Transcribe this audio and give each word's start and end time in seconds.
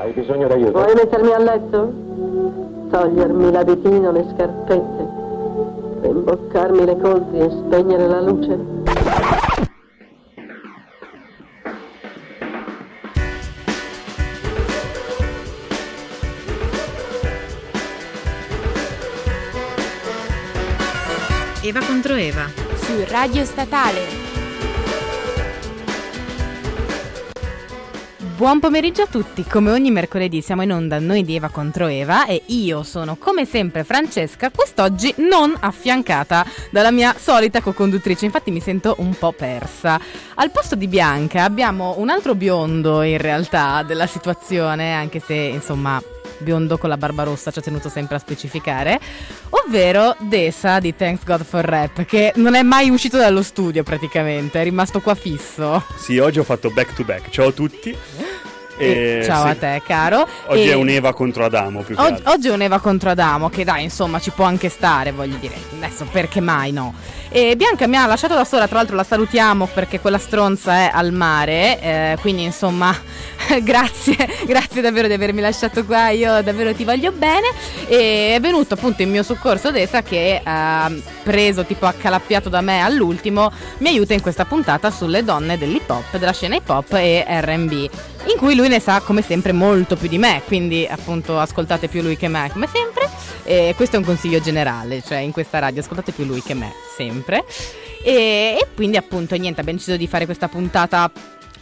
Hai 0.00 0.12
bisogno 0.12 0.48
d'aiuto? 0.48 0.70
Vuoi 0.70 0.94
mettermi 0.94 1.30
a 1.30 1.38
letto? 1.38 1.92
Togliermi 2.90 3.52
l'abitino, 3.52 4.10
le 4.10 4.24
scarpette, 4.32 5.08
rimboccarmi 6.00 6.86
le 6.86 6.96
coltri 6.96 7.38
e 7.40 7.50
spegnere 7.50 8.06
la 8.08 8.20
luce? 8.22 8.58
Eva 21.62 21.80
contro 21.86 22.14
Eva. 22.14 22.46
Su 22.74 23.04
Radio 23.06 23.44
Statale. 23.44 24.19
Buon 28.40 28.58
pomeriggio 28.58 29.02
a 29.02 29.06
tutti, 29.06 29.44
come 29.44 29.70
ogni 29.70 29.90
mercoledì 29.90 30.40
siamo 30.40 30.62
in 30.62 30.72
onda 30.72 30.98
noi 30.98 31.24
di 31.24 31.36
Eva 31.36 31.50
contro 31.50 31.88
Eva 31.88 32.24
e 32.24 32.40
io 32.46 32.82
sono 32.84 33.16
come 33.16 33.44
sempre 33.44 33.84
Francesca, 33.84 34.50
quest'oggi 34.50 35.12
non 35.18 35.54
affiancata 35.60 36.46
dalla 36.70 36.90
mia 36.90 37.14
solita 37.18 37.60
co-conduttrice, 37.60 38.24
infatti 38.24 38.50
mi 38.50 38.60
sento 38.60 38.94
un 39.00 39.14
po' 39.14 39.32
persa. 39.32 40.00
Al 40.36 40.50
posto 40.52 40.74
di 40.74 40.88
Bianca 40.88 41.44
abbiamo 41.44 41.96
un 41.98 42.08
altro 42.08 42.34
biondo 42.34 43.02
in 43.02 43.18
realtà 43.18 43.82
della 43.82 44.06
situazione, 44.06 44.94
anche 44.94 45.20
se 45.20 45.34
insomma 45.34 46.02
biondo 46.40 46.78
con 46.78 46.88
la 46.88 46.96
barba 46.96 47.22
rossa 47.22 47.50
ci 47.50 47.58
ha 47.58 47.62
tenuto 47.62 47.88
sempre 47.88 48.16
a 48.16 48.18
specificare, 48.18 48.98
ovvero 49.50 50.16
Desa 50.18 50.78
di 50.80 50.94
Thanks 50.94 51.24
God 51.24 51.44
for 51.44 51.64
Rap, 51.64 52.04
che 52.04 52.32
non 52.36 52.54
è 52.54 52.62
mai 52.62 52.90
uscito 52.90 53.16
dallo 53.18 53.42
studio 53.42 53.82
praticamente, 53.82 54.60
è 54.60 54.64
rimasto 54.64 55.00
qua 55.00 55.14
fisso. 55.14 55.82
Sì, 55.96 56.18
oggi 56.18 56.38
ho 56.38 56.44
fatto 56.44 56.70
back 56.70 56.94
to 56.94 57.04
back. 57.04 57.30
Ciao 57.30 57.48
a 57.48 57.52
tutti. 57.52 57.96
E 58.78 59.22
ciao 59.26 59.42
sì, 59.44 59.48
a 59.50 59.54
te, 59.56 59.82
caro. 59.86 60.26
Oggi 60.46 60.62
E 60.68 60.70
è 60.70 60.74
un'Eva 60.74 61.12
contro 61.12 61.44
Adamo 61.44 61.82
più 61.82 61.94
che 61.94 62.00
og- 62.00 62.12
altro. 62.12 62.30
oggi 62.32 62.48
è 62.48 62.50
un'Eva 62.50 62.78
contro 62.80 63.10
Adamo, 63.10 63.50
che 63.50 63.62
dai, 63.62 63.82
insomma, 63.82 64.18
ci 64.20 64.30
può 64.30 64.46
anche 64.46 64.70
stare, 64.70 65.12
voglio 65.12 65.36
dire. 65.36 65.54
Adesso 65.76 66.06
perché 66.10 66.40
mai 66.40 66.72
no? 66.72 66.94
E 67.32 67.54
Bianca 67.54 67.86
mi 67.86 67.96
ha 67.96 68.06
lasciato 68.06 68.34
da 68.34 68.44
sola, 68.44 68.66
tra 68.66 68.78
l'altro 68.78 68.96
la 68.96 69.04
salutiamo 69.04 69.68
perché 69.72 70.00
quella 70.00 70.18
stronza 70.18 70.72
è 70.72 70.90
al 70.92 71.12
mare, 71.12 71.80
eh, 71.80 72.16
quindi 72.20 72.42
insomma, 72.42 72.92
grazie, 73.62 74.16
grazie 74.46 74.80
davvero 74.80 75.06
di 75.06 75.12
avermi 75.12 75.40
lasciato 75.40 75.84
qua, 75.84 76.08
io 76.08 76.42
davvero 76.42 76.74
ti 76.74 76.82
voglio 76.82 77.12
bene. 77.12 77.46
E 77.86 78.34
è 78.34 78.40
venuto 78.40 78.74
appunto 78.74 79.02
in 79.02 79.10
mio 79.10 79.22
soccorso 79.22 79.70
Desa 79.70 80.02
che 80.02 80.40
ha 80.42 80.90
preso 81.22 81.64
tipo 81.64 81.86
accalappiato 81.86 82.48
da 82.48 82.62
me 82.62 82.82
all'ultimo, 82.82 83.52
mi 83.78 83.90
aiuta 83.90 84.12
in 84.12 84.22
questa 84.22 84.44
puntata 84.44 84.90
sulle 84.90 85.22
donne 85.22 85.56
dell'hip 85.56 85.88
hop, 85.88 86.16
della 86.18 86.32
scena 86.32 86.56
hip 86.56 86.68
hop 86.68 86.94
e 86.94 87.24
RB, 87.28 87.70
in 87.70 88.38
cui 88.38 88.56
lui 88.56 88.66
ne 88.66 88.80
sa 88.80 89.02
come 89.04 89.22
sempre 89.22 89.52
molto 89.52 89.94
più 89.94 90.08
di 90.08 90.18
me, 90.18 90.42
quindi 90.46 90.84
appunto 90.90 91.38
ascoltate 91.38 91.86
più 91.86 92.02
lui 92.02 92.16
che 92.16 92.26
me 92.26 92.50
come 92.52 92.66
sempre. 92.66 93.08
E 93.44 93.74
questo 93.76 93.94
è 93.94 93.98
un 94.00 94.04
consiglio 94.04 94.40
generale, 94.40 95.00
cioè 95.06 95.18
in 95.18 95.30
questa 95.30 95.60
radio 95.60 95.80
ascoltate 95.80 96.10
più 96.10 96.24
lui 96.24 96.42
che 96.42 96.54
me 96.54 96.89
sempre. 97.00 97.44
E, 98.02 98.58
e 98.60 98.66
quindi 98.74 98.98
appunto 98.98 99.34
niente, 99.36 99.60
abbiamo 99.60 99.78
deciso 99.78 99.96
di 99.96 100.06
fare 100.06 100.26
questa 100.26 100.48
puntata 100.48 101.10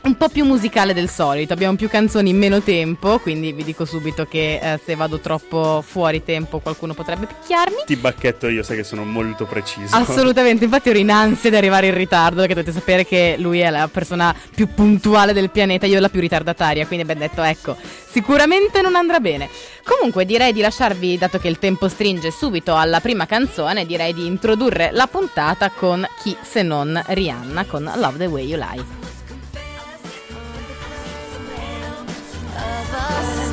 un 0.03 0.17
po' 0.17 0.29
più 0.29 0.45
musicale 0.45 0.95
del 0.95 1.09
solito, 1.09 1.53
abbiamo 1.53 1.77
più 1.77 1.89
canzoni 1.89 2.31
in 2.31 2.39
meno 2.39 2.61
tempo, 2.61 3.19
quindi 3.19 3.53
vi 3.53 3.65
dico 3.65 3.85
subito 3.85 4.27
che 4.27 4.59
eh, 4.61 4.81
se 4.85 4.95
vado 4.95 5.19
troppo 5.19 5.83
fuori 5.87 6.23
tempo 6.23 6.61
qualcuno 6.61 6.95
potrebbe 6.95 7.27
picchiarmi. 7.27 7.83
Ti 7.85 7.97
bacchetto 7.97 8.49
io, 8.49 8.63
sai 8.63 8.77
che 8.77 8.85
sono 8.85 9.05
molto 9.05 9.45
preciso. 9.45 9.95
Assolutamente, 9.97 10.65
infatti 10.65 10.91
ero 10.91 10.99
in 10.99 11.11
ansia 11.11 11.51
di 11.51 11.57
arrivare 11.57 11.89
in 11.89 11.95
ritardo 11.95 12.37
perché 12.37 12.55
dovete 12.55 12.73
sapere 12.73 13.05
che 13.05 13.37
lui 13.39 13.61
è 13.61 13.71
la 13.71 13.89
persona 13.91 14.35
più 14.55 14.69
puntuale 14.69 15.33
del 15.33 15.51
pianeta, 15.51 15.87
io 15.87 16.01
la 16.01 16.09
più 16.09 16.21
ritardataria, 16.21 16.87
quindi 16.87 17.05
abbiamo 17.05 17.29
detto 17.29 17.43
ecco, 17.43 17.77
sicuramente 18.09 18.81
non 18.81 18.95
andrà 18.95 19.21
bene. 19.21 19.49
Comunque 19.83 20.25
direi 20.25 20.53
di 20.53 20.61
lasciarvi, 20.61 21.19
dato 21.19 21.39
che 21.39 21.49
il 21.49 21.59
tempo 21.59 21.89
stringe 21.89 22.31
subito 22.31 22.77
alla 22.77 23.01
prima 23.01 23.27
canzone, 23.27 23.87
direi 23.87 24.15
di 24.15 24.27
introdurre 24.27 24.91
la 24.93 25.07
puntata 25.07 25.71
con 25.71 26.07
chi 26.23 26.37
se 26.43 26.63
non 26.63 27.03
Rihanna 27.07 27.65
con 27.65 27.91
Love 27.97 28.19
the 28.19 28.27
Way 28.27 28.47
You 28.47 28.59
Lie. 28.59 29.18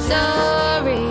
Story. 0.06 1.10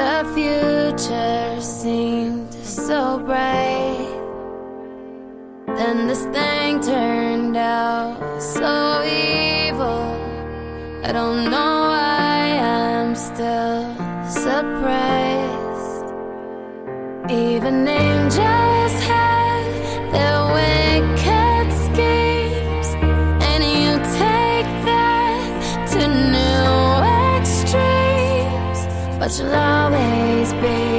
The 0.00 0.16
future 0.34 1.60
seemed 1.60 2.52
so 2.54 3.18
bright. 3.18 4.08
Then 5.78 6.06
this 6.06 6.24
thing 6.36 6.80
turned 6.80 7.56
out 7.56 8.18
so 8.40 9.02
evil. 9.04 10.04
I 11.06 11.12
don't 11.12 11.44
know 11.54 11.74
why 11.94 12.42
I'm 12.76 13.14
still 13.14 13.84
surprised. 14.44 16.06
Even 17.30 17.88
angels 17.88 18.94
had 19.08 19.29
such 29.30 29.44
will 29.44 29.54
always 29.54 30.52
be 30.54 30.89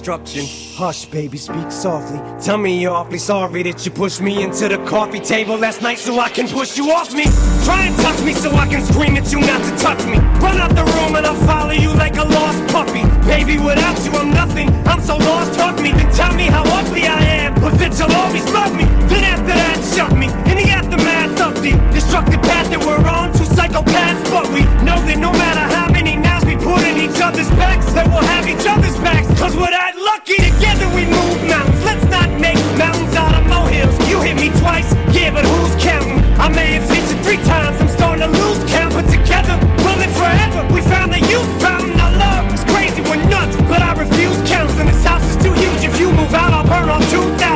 destruction. 0.00 0.46
Hush, 0.78 1.04
baby, 1.04 1.36
speak 1.36 1.70
softly. 1.70 2.18
Tell 2.40 2.56
me 2.56 2.80
you're 2.80 2.92
awfully 2.92 3.18
sorry 3.18 3.62
that 3.64 3.84
you 3.84 3.92
pushed 3.92 4.22
me 4.22 4.42
into 4.42 4.66
the 4.66 4.78
coffee 4.86 5.20
table 5.20 5.58
last 5.58 5.82
night 5.82 5.98
so 5.98 6.18
I 6.18 6.30
can 6.30 6.48
push 6.48 6.78
you 6.78 6.90
off 6.90 7.12
me. 7.12 7.24
Try 7.64 7.84
and 7.84 7.96
touch 7.96 8.18
me 8.24 8.32
so 8.32 8.50
I 8.52 8.66
can 8.66 8.82
scream 8.82 9.16
at 9.16 9.30
you 9.30 9.40
not 9.40 9.60
to 9.60 9.72
touch 9.76 10.02
me. 10.06 10.16
Run 10.40 10.56
out 10.56 10.74
the 10.74 10.84
room 10.96 11.16
and 11.16 11.26
I'll 11.26 11.46
follow 11.46 11.72
you 11.72 11.92
like 11.92 12.16
a 12.16 12.24
lost 12.24 12.60
puppy. 12.72 13.04
Baby, 13.28 13.58
without 13.58 14.02
you 14.04 14.12
I'm 14.12 14.30
nothing. 14.30 14.70
I'm 14.86 15.02
so 15.02 15.18
lost, 15.18 15.60
hug 15.60 15.76
me. 15.82 15.92
Then 15.92 16.10
tell 16.12 16.34
me 16.34 16.44
how 16.44 16.64
ugly 16.64 17.04
I 17.06 17.20
am, 17.44 17.60
but 17.60 17.76
that 17.76 17.92
you'll 17.98 18.16
always 18.16 18.48
love 18.52 18.72
me. 18.74 18.84
Then 19.12 19.24
after 19.24 19.52
that, 19.52 19.76
shut 19.94 20.16
me. 20.16 20.28
In 20.48 20.56
the 20.56 20.68
aftermath 20.72 21.40
of 21.44 21.62
the 21.62 21.72
destructive 21.92 22.40
path 22.40 22.70
that 22.72 22.80
we're 22.80 23.04
on, 23.04 23.32
two 23.36 23.44
psychopaths, 23.44 24.24
but 24.32 24.48
we 24.48 24.64
know 24.80 24.96
that 25.04 25.18
no 25.18 25.32
matter 25.32 25.64
how 25.76 25.92
many 25.92 26.16
knives 26.16 26.46
we 26.46 26.56
put 26.56 26.80
in 26.88 26.96
each 26.96 27.20
other's 27.20 27.50
backs, 27.60 27.92
that 27.92 28.08
we'll 28.08 28.24
have 28.24 28.48
each 28.48 28.66
other's 28.66 28.96
backs. 29.04 29.28
Cause 29.38 29.56
we're 29.56 29.69
lucky 30.10 30.38
together 30.42 30.88
we 30.98 31.04
move 31.06 31.38
mountains. 31.46 31.84
Let's 31.84 32.06
not 32.10 32.28
make 32.40 32.58
mountains 32.76 33.14
out 33.14 33.34
of 33.38 33.46
molehills. 33.46 33.94
You 34.10 34.20
hit 34.20 34.34
me 34.34 34.50
twice, 34.58 34.90
yeah, 35.14 35.30
but 35.30 35.44
who's 35.44 35.74
counting? 35.78 36.18
I 36.44 36.48
may 36.48 36.68
have 36.78 36.88
hit 36.90 37.04
you 37.10 37.16
three 37.22 37.42
times, 37.46 37.80
I'm 37.80 37.88
starting 37.88 38.26
to 38.26 38.30
lose 38.42 38.58
count, 38.74 38.92
but 38.94 39.06
together 39.06 39.54
we'll 39.84 39.98
live 40.02 40.14
forever. 40.22 40.60
We 40.74 40.80
found 40.94 41.12
the 41.12 41.22
youth 41.32 41.50
fountain, 41.62 41.94
our 42.00 42.14
love 42.26 42.44
is 42.52 42.64
crazy, 42.72 43.02
we're 43.02 43.22
nuts, 43.34 43.54
but 43.70 43.82
I 43.82 43.92
refuse 44.04 44.38
counseling. 44.50 44.88
This 44.88 45.04
house 45.04 45.26
is 45.30 45.36
too 45.44 45.54
huge, 45.62 45.82
if 45.84 45.94
you 46.00 46.08
move 46.10 46.34
out, 46.34 46.52
I'll 46.58 46.66
burn 46.66 46.88
all 46.88 47.02
2,000 47.02 47.49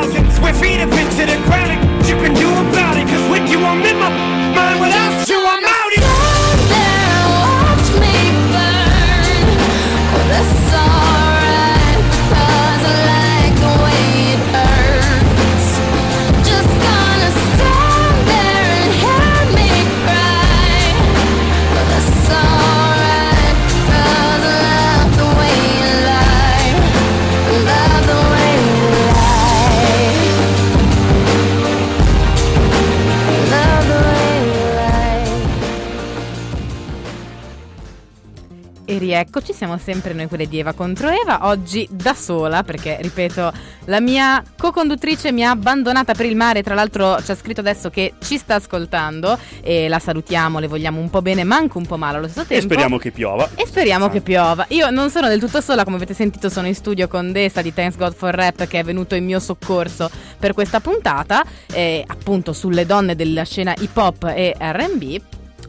rieccoci, 39.15 39.53
siamo 39.53 39.77
sempre 39.77 40.13
noi 40.13 40.27
quelle 40.27 40.47
di 40.47 40.59
Eva 40.59 40.73
contro 40.73 41.09
Eva, 41.09 41.47
oggi 41.47 41.87
da 41.89 42.13
sola 42.13 42.63
perché, 42.63 42.97
ripeto, 43.01 43.51
la 43.85 44.01
mia 44.01 44.43
co-conduttrice 44.57 45.31
mi 45.31 45.45
ha 45.45 45.51
abbandonata 45.51 46.13
per 46.13 46.25
il 46.25 46.35
mare, 46.35 46.61
tra 46.63 46.73
l'altro 46.75 47.21
ci 47.23 47.31
ha 47.31 47.35
scritto 47.35 47.61
adesso 47.61 47.89
che 47.89 48.15
ci 48.19 48.37
sta 48.37 48.55
ascoltando 48.55 49.37
e 49.61 49.87
la 49.87 49.99
salutiamo, 49.99 50.59
le 50.59 50.67
vogliamo 50.67 50.99
un 50.99 51.09
po' 51.09 51.21
bene 51.21 51.43
ma 51.45 51.55
anche 51.55 51.77
un 51.77 51.85
po' 51.85 51.95
male 51.97 52.17
allo 52.17 52.27
stesso 52.27 52.41
E 52.41 52.47
tempo. 52.47 52.65
speriamo 52.65 52.97
che 52.97 53.11
piova. 53.11 53.49
E 53.55 53.65
speriamo 53.65 54.09
che 54.09 54.19
piova. 54.19 54.65
Io 54.69 54.89
non 54.89 55.09
sono 55.09 55.29
del 55.29 55.39
tutto 55.39 55.61
sola, 55.61 55.85
come 55.85 55.95
avete 55.95 56.13
sentito 56.13 56.49
sono 56.49 56.67
in 56.67 56.75
studio 56.75 57.07
con 57.07 57.31
Desta 57.31 57.61
di 57.61 57.73
Thanks 57.73 57.97
God 57.97 58.13
for 58.13 58.33
Rap 58.33 58.67
che 58.67 58.79
è 58.79 58.83
venuto 58.83 59.15
in 59.15 59.23
mio 59.23 59.39
soccorso 59.39 60.09
per 60.37 60.53
questa 60.53 60.81
puntata, 60.81 61.41
eh, 61.71 62.03
appunto 62.05 62.51
sulle 62.51 62.85
donne 62.85 63.15
della 63.15 63.43
scena 63.45 63.73
hip 63.79 63.95
hop 63.95 64.25
e 64.35 64.55
RB. 64.59 65.21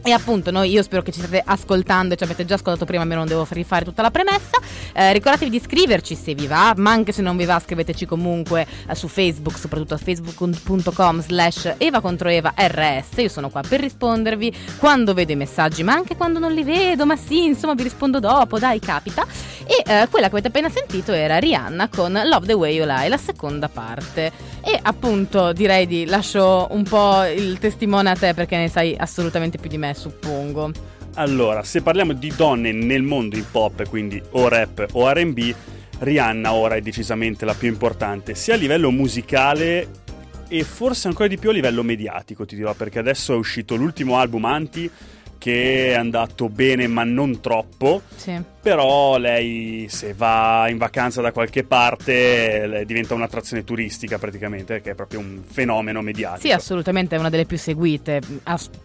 E 0.07 0.11
appunto 0.13 0.51
noi, 0.51 0.71
io 0.71 0.83
spero 0.83 1.01
che 1.01 1.11
ci 1.11 1.19
state 1.19 1.43
ascoltando 1.45 2.13
e 2.13 2.17
ci 2.17 2.23
avete 2.23 2.45
già 2.45 2.53
ascoltato 2.53 2.85
prima, 2.85 3.01
almeno 3.01 3.19
non 3.19 3.27
devo 3.27 3.45
rifare 3.49 3.83
tutta 3.83 4.01
la 4.01 4.09
premessa. 4.09 4.57
Eh, 4.93 5.11
ricordatevi 5.11 5.51
di 5.51 5.57
iscriverci 5.57 6.15
se 6.15 6.33
vi 6.33 6.47
va, 6.47 6.73
ma 6.77 6.91
anche 6.91 7.11
se 7.11 7.21
non 7.21 7.35
vi 7.35 7.43
va 7.43 7.59
scriveteci 7.59 8.05
comunque 8.05 8.65
eh, 8.87 8.95
su 8.95 9.09
Facebook, 9.09 9.57
soprattutto 9.57 9.95
a 9.95 9.97
facebook.com 9.97 11.21
slash 11.21 11.73
Eva 11.77 11.99
contro 11.99 12.29
Eva 12.29 12.53
RS. 12.55 13.17
Io 13.17 13.27
sono 13.27 13.49
qua 13.49 13.59
per 13.67 13.81
rispondervi 13.81 14.55
quando 14.77 15.13
vedo 15.13 15.33
i 15.33 15.35
messaggi, 15.35 15.83
ma 15.83 15.91
anche 15.91 16.15
quando 16.15 16.39
non 16.39 16.53
li 16.53 16.63
vedo, 16.63 17.05
ma 17.05 17.17
sì, 17.17 17.43
insomma 17.43 17.73
vi 17.73 17.83
rispondo 17.83 18.21
dopo, 18.21 18.57
dai, 18.59 18.79
capita. 18.79 19.25
E 19.65 19.83
eh, 19.85 20.07
quella 20.09 20.27
che 20.27 20.31
avete 20.31 20.47
appena 20.47 20.69
sentito 20.69 21.11
era 21.11 21.37
Rihanna 21.37 21.89
con 21.89 22.13
Love 22.13 22.45
the 22.45 22.53
Way 22.53 22.75
You 22.75 22.85
Lie, 22.85 23.09
la 23.09 23.17
seconda 23.17 23.67
parte. 23.67 24.31
E 24.61 24.79
appunto 24.81 25.51
direi 25.51 25.85
di 25.85 26.05
lascio 26.05 26.67
un 26.71 26.83
po' 26.83 27.25
il 27.25 27.59
testimone 27.59 28.09
a 28.09 28.15
te 28.15 28.33
perché 28.33 28.55
ne 28.57 28.69
sai 28.69 28.95
assolutamente 28.97 29.57
più 29.57 29.69
di 29.69 29.77
me, 29.77 29.95
suppongo. 29.97 30.71
Allora, 31.15 31.63
se 31.63 31.81
parliamo 31.81 32.13
di 32.13 32.31
donne 32.35 32.71
nel 32.71 33.01
mondo 33.01 33.35
hip 33.35 33.53
hop, 33.53 33.89
quindi 33.89 34.21
o 34.31 34.47
rap 34.47 34.87
o 34.93 35.11
RB, 35.11 35.55
Rihanna 35.99 36.53
ora 36.53 36.75
è 36.75 36.81
decisamente 36.81 37.43
la 37.43 37.55
più 37.55 37.67
importante, 37.67 38.35
sia 38.35 38.53
a 38.53 38.57
livello 38.57 38.91
musicale 38.91 40.05
e 40.47 40.63
forse 40.63 41.07
ancora 41.07 41.27
di 41.27 41.37
più 41.37 41.49
a 41.49 41.53
livello 41.53 41.81
mediatico, 41.81 42.45
ti 42.45 42.55
dirò, 42.55 42.73
perché 42.73 42.99
adesso 42.99 43.33
è 43.33 43.35
uscito 43.35 43.75
l'ultimo 43.75 44.17
album 44.17 44.45
Anti 44.45 44.89
che 45.37 45.91
è 45.91 45.93
andato 45.93 46.49
bene 46.49 46.87
ma 46.87 47.03
non 47.03 47.39
troppo, 47.41 48.01
Sì. 48.15 48.39
però 48.61 49.17
lei 49.17 49.87
se 49.89 50.13
va 50.13 50.67
in 50.69 50.77
vacanza 50.77 51.21
da 51.21 51.31
qualche 51.31 51.63
parte 51.63 52.83
diventa 52.85 53.13
un'attrazione 53.13 53.63
turistica 53.63 54.17
praticamente, 54.17 54.73
perché 54.73 54.91
è 54.91 54.95
proprio 54.95 55.19
un 55.19 55.41
fenomeno 55.45 56.01
mediatico. 56.01 56.47
Sì, 56.47 56.51
assolutamente 56.51 57.15
è 57.15 57.19
una 57.19 57.29
delle 57.29 57.45
più 57.45 57.57
seguite, 57.57 58.21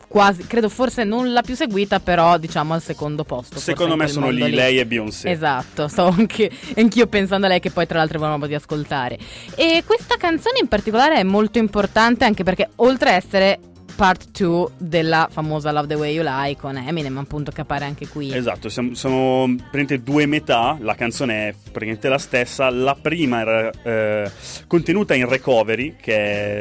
quasi, 0.08 0.46
credo 0.46 0.68
forse 0.68 1.04
non 1.04 1.32
la 1.32 1.42
più 1.42 1.54
seguita, 1.56 2.00
però 2.00 2.38
diciamo 2.38 2.74
al 2.74 2.82
secondo 2.82 3.24
posto. 3.24 3.58
Secondo 3.58 3.96
me 3.96 4.08
sono 4.08 4.26
mondo 4.26 4.44
lì 4.44 4.52
lei 4.52 4.78
e 4.78 4.86
Beyoncé. 4.86 5.30
Esatto, 5.30 5.88
stavo 5.88 6.10
anche 6.16 6.50
anch'io 6.76 7.06
pensando 7.06 7.46
a 7.46 7.48
lei 7.48 7.60
che 7.60 7.70
poi 7.70 7.86
tra 7.86 7.98
l'altro 7.98 8.18
avevamo 8.18 8.46
di 8.46 8.54
ascoltare. 8.54 9.18
E 9.56 9.82
questa 9.86 10.16
canzone 10.16 10.58
in 10.60 10.68
particolare 10.68 11.16
è 11.16 11.22
molto 11.22 11.58
importante 11.58 12.24
anche 12.24 12.42
perché 12.44 12.68
oltre 12.76 13.10
a 13.10 13.12
essere 13.14 13.58
part 13.94 14.30
2 14.30 14.70
della 14.78 15.28
famosa 15.30 15.70
Love 15.72 15.86
the 15.86 15.94
Way 15.94 16.14
You 16.14 16.24
Lie 16.24 16.56
con 16.56 16.76
Eminem, 16.76 17.18
appunto 17.18 17.50
che 17.50 17.60
appare 17.60 17.84
anche 17.84 18.08
qui. 18.08 18.34
Esatto, 18.34 18.68
siamo, 18.68 18.94
sono 18.94 19.46
praticamente 19.56 20.02
due 20.02 20.26
metà, 20.26 20.76
la 20.80 20.94
canzone 20.94 21.48
è 21.48 21.54
praticamente 21.64 22.08
la 22.08 22.18
stessa, 22.18 22.70
la 22.70 22.96
prima 23.00 23.40
era 23.40 23.70
eh, 23.82 24.30
contenuta 24.66 25.14
in 25.14 25.28
Recovery, 25.28 25.96
che 26.00 26.14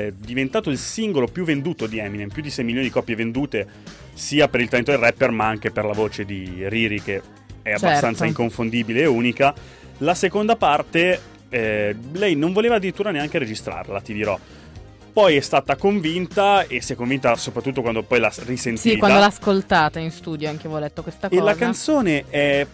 è 0.08 0.14
diventato 0.16 0.70
il 0.70 0.78
singolo 0.78 1.28
più 1.28 1.44
venduto 1.44 1.88
di 1.88 2.00
Eminem, 2.00 2.30
più 2.30 2.42
di 2.42 2.50
6 2.50 2.64
milioni 2.64 2.88
di 2.88 2.92
copie 2.92 3.16
vendute, 3.16 3.68
sia 4.14 4.48
per 4.48 4.60
il 4.62 4.68
talento 4.70 4.92
del 4.92 5.00
rapper 5.00 5.32
ma 5.32 5.48
anche 5.48 5.72
per 5.72 5.86
la 5.86 5.94
voce 5.94 6.26
di 6.26 6.64
Riri 6.68 7.02
che 7.02 7.22
è 7.62 7.70
Certo. 7.70 7.86
abbastanza 7.86 8.26
inconfondibile 8.26 9.02
e 9.02 9.06
unica. 9.06 9.54
La 10.00 10.16
seconda 10.16 10.56
parte, 10.56 11.20
eh, 11.50 11.96
lei 12.14 12.36
non 12.36 12.54
voleva 12.54 12.76
addirittura 12.76 13.12
neanche 13.12 13.38
registrarla, 13.38 14.02
ti 14.02 14.14
dirò. 14.14 14.38
Poi 15.14 15.36
è 15.36 15.42
stata 15.42 15.76
convinta 15.76 16.66
e 16.68 16.82
si 16.82 16.94
è 16.94 16.96
convinta 16.96 17.36
soprattutto 17.36 17.82
quando 17.82 18.04
poi 18.04 18.20
l'ha 18.20 18.32
risentita. 18.46 18.90
Sì, 18.90 18.98
quando 18.98 19.20
l'ha 19.20 19.26
ascoltata 19.26 20.00
in 20.00 20.12
studio 20.12 20.48
anche 20.48 20.68
avevo 20.68 20.80
letto 20.80 21.02
questa 21.04 21.28
E 21.28 21.32
cosa. 21.32 21.44
la 21.44 21.56
canzone 21.56 22.26
è 22.30 22.66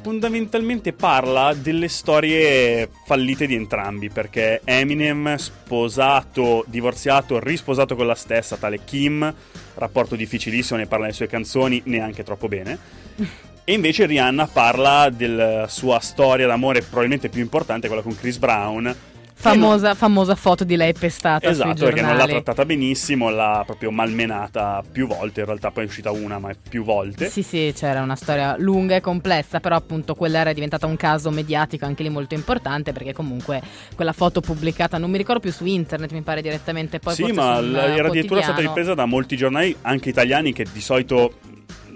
fondamentalmente 0.00 0.92
parla 0.92 1.52
delle 1.52 1.88
storie 1.88 2.88
fallite 3.04 3.46
di 3.46 3.56
entrambi 3.56 4.08
perché 4.08 4.60
Eminem 4.64 5.34
sposato, 5.36 6.64
divorziato, 6.68 7.40
risposato 7.40 7.96
con 7.96 8.06
la 8.06 8.14
stessa 8.14 8.56
tale 8.56 8.84
Kim, 8.84 9.34
rapporto 9.74 10.14
difficilissimo, 10.14 10.78
ne 10.78 10.86
parla 10.86 11.06
nelle 11.06 11.16
sue 11.16 11.26
canzoni, 11.26 11.82
neanche 11.86 12.22
troppo 12.22 12.48
bene. 12.48 12.78
E 13.68 13.72
invece 13.72 14.06
Rihanna 14.06 14.46
parla 14.46 15.10
della 15.10 15.66
sua 15.66 15.98
storia 15.98 16.46
d'amore 16.46 16.82
probabilmente 16.82 17.28
più 17.28 17.40
importante, 17.40 17.88
quella 17.88 18.00
con 18.00 18.14
Chris 18.14 18.38
Brown. 18.38 18.94
Famosa, 19.38 19.94
famosa 19.94 20.34
foto 20.34 20.64
di 20.64 20.76
lei 20.76 20.94
pestata 20.94 21.48
Esatto, 21.48 21.84
perché 21.84 22.00
non 22.00 22.16
l'ha 22.16 22.26
trattata 22.26 22.64
benissimo, 22.64 23.28
l'ha 23.28 23.62
proprio 23.64 23.90
malmenata 23.90 24.82
più 24.90 25.06
volte, 25.06 25.40
in 25.40 25.46
realtà 25.46 25.70
poi 25.70 25.84
è 25.84 25.86
uscita 25.86 26.10
una, 26.10 26.38
ma 26.38 26.50
più 26.68 26.82
volte. 26.82 27.28
Sì, 27.28 27.42
sì, 27.42 27.72
c'era 27.74 28.02
una 28.02 28.16
storia 28.16 28.56
lunga 28.58 28.96
e 28.96 29.00
complessa, 29.00 29.60
però 29.60 29.76
appunto 29.76 30.14
quella 30.14 30.38
era 30.38 30.52
diventata 30.52 30.86
un 30.86 30.96
caso 30.96 31.30
mediatico 31.30 31.84
anche 31.84 32.02
lì 32.02 32.08
molto 32.08 32.34
importante 32.34 32.92
perché 32.92 33.12
comunque 33.12 33.60
quella 33.94 34.12
foto 34.12 34.40
pubblicata, 34.40 34.98
non 34.98 35.10
mi 35.10 35.18
ricordo 35.18 35.40
più 35.40 35.52
su 35.52 35.66
internet, 35.66 36.12
mi 36.12 36.22
pare 36.22 36.40
direttamente 36.40 36.98
poi 36.98 37.14
sì, 37.14 37.30
ma 37.32 37.60
l- 37.60 37.74
era 37.76 38.08
addirittura 38.08 38.42
stata 38.42 38.60
ripresa 38.60 38.94
da 38.94 39.04
molti 39.04 39.36
giornali, 39.36 39.76
anche 39.82 40.08
italiani, 40.08 40.52
che 40.52 40.64
di 40.72 40.80
solito 40.80 41.34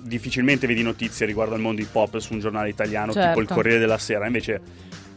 difficilmente 0.02 0.66
vedi 0.66 0.82
notizie 0.82 1.26
riguardo 1.26 1.54
al 1.54 1.60
mondo 1.60 1.80
hip 1.80 1.94
hop 1.94 2.18
su 2.18 2.32
un 2.32 2.40
giornale 2.40 2.68
italiano, 2.68 3.12
tipo 3.12 3.28
il 3.28 3.34
Certo. 3.34 3.54
Corriere 3.54 3.78
della 3.78 3.98
Sera. 3.98 4.26
Invece, 4.26 4.60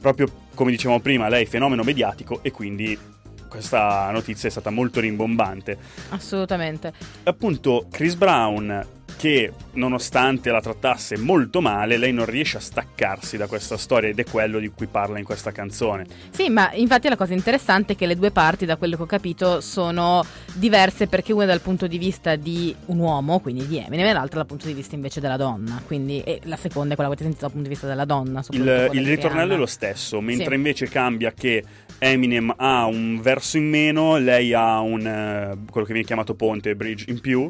proprio 0.03 0.27
come 0.53 0.69
dicevamo 0.69 0.99
prima, 0.99 1.29
lei 1.29 1.45
è 1.45 1.47
fenomeno 1.47 1.81
mediatico 1.81 2.39
e 2.41 2.51
quindi 2.51 2.99
questa 3.47 4.11
notizia 4.11 4.49
è 4.49 4.51
stata 4.51 4.69
molto 4.69 4.99
rimbombante. 4.99 5.77
Assolutamente. 6.09 6.91
Appunto, 7.23 7.87
Chris 7.89 8.15
Brown, 8.15 8.85
che 9.15 9.51
nonostante 9.73 10.51
la 10.51 10.61
trattasse 10.61 11.17
molto 11.17 11.61
male, 11.61 11.97
lei 11.97 12.13
non 12.13 12.25
riesce 12.25 12.57
a 12.57 12.59
staccarsi 12.59 13.37
da 13.37 13.47
questa 13.47 13.77
storia 13.77 14.09
ed 14.09 14.19
è 14.19 14.23
quello 14.25 14.59
di 14.59 14.69
cui 14.69 14.87
parla 14.87 15.17
in 15.17 15.25
questa 15.25 15.51
canzone. 15.51 16.05
Sì, 16.29 16.49
ma 16.49 16.71
infatti 16.73 17.09
la 17.09 17.15
cosa 17.15 17.33
interessante 17.33 17.93
è 17.93 17.95
che 17.95 18.05
le 18.05 18.15
due 18.15 18.31
parti, 18.31 18.65
da 18.65 18.75
quello 18.75 18.95
che 18.95 19.01
ho 19.03 19.07
capito, 19.07 19.61
sono 19.61 20.23
diverse 20.53 21.07
perché 21.07 21.33
una 21.33 21.43
è 21.43 21.47
dal 21.47 21.61
punto 21.61 21.87
di 21.87 21.97
vista 21.97 22.35
di 22.35 22.75
un 22.87 22.99
uomo, 22.99 23.39
quindi 23.39 23.67
di 23.67 23.77
Eminem, 23.77 24.07
e 24.07 24.13
l'altra 24.13 24.39
dal 24.39 24.47
punto 24.47 24.67
di 24.67 24.73
vista 24.73 24.95
invece 24.95 25.19
della 25.19 25.37
donna. 25.37 25.81
Quindi, 25.85 26.21
e 26.21 26.41
la 26.43 26.57
seconda 26.57 26.93
è 26.93 26.95
quella 26.95 27.09
che 27.09 27.15
avete 27.15 27.23
sentito 27.23 27.41
dal 27.41 27.51
punto 27.51 27.67
di 27.67 27.73
vista 27.73 27.87
della 27.87 28.05
donna. 28.05 28.43
Il, 28.49 28.89
il 28.93 29.07
ritornello 29.07 29.53
è 29.53 29.57
lo 29.57 29.65
stesso, 29.65 30.21
mentre 30.21 30.49
Sì. 30.49 30.53
invece 30.55 30.87
cambia 30.87 31.31
che 31.31 31.63
Eminem 31.99 32.53
ha 32.57 32.85
un 32.85 33.19
verso 33.21 33.57
in 33.57 33.69
meno, 33.69 34.17
lei 34.17 34.53
ha 34.53 34.79
un, 34.79 35.05
eh, 35.05 35.57
quello 35.69 35.85
che 35.85 35.93
viene 35.93 36.05
chiamato 36.05 36.35
ponte, 36.35 36.75
bridge 36.75 37.05
in 37.07 37.21
più, 37.21 37.49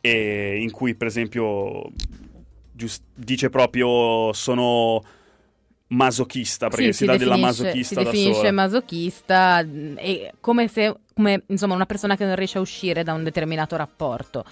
e 0.00 0.58
in 0.60 0.70
cui 0.70 0.94
per 0.94 1.06
esempio 1.06 1.90
gius- 2.72 3.02
dice 3.14 3.50
proprio 3.50 4.32
sono 4.32 5.02
masochista, 5.88 6.68
perché 6.68 6.92
Sì, 6.92 6.98
si, 6.98 7.04
dà 7.04 7.16
della 7.16 7.36
masochista 7.36 8.00
si 8.00 8.04
definisce 8.04 8.50
masochista 8.50 9.62
mh, 9.62 9.94
e 9.98 10.32
come 10.40 10.68
se 10.68 10.94
come 11.14 11.44
insomma 11.46 11.74
una 11.74 11.86
persona 11.86 12.16
che 12.16 12.26
non 12.26 12.34
riesce 12.34 12.58
a 12.58 12.60
uscire 12.60 13.02
da 13.02 13.14
un 13.14 13.22
determinato 13.24 13.76
rapporto 13.76 14.44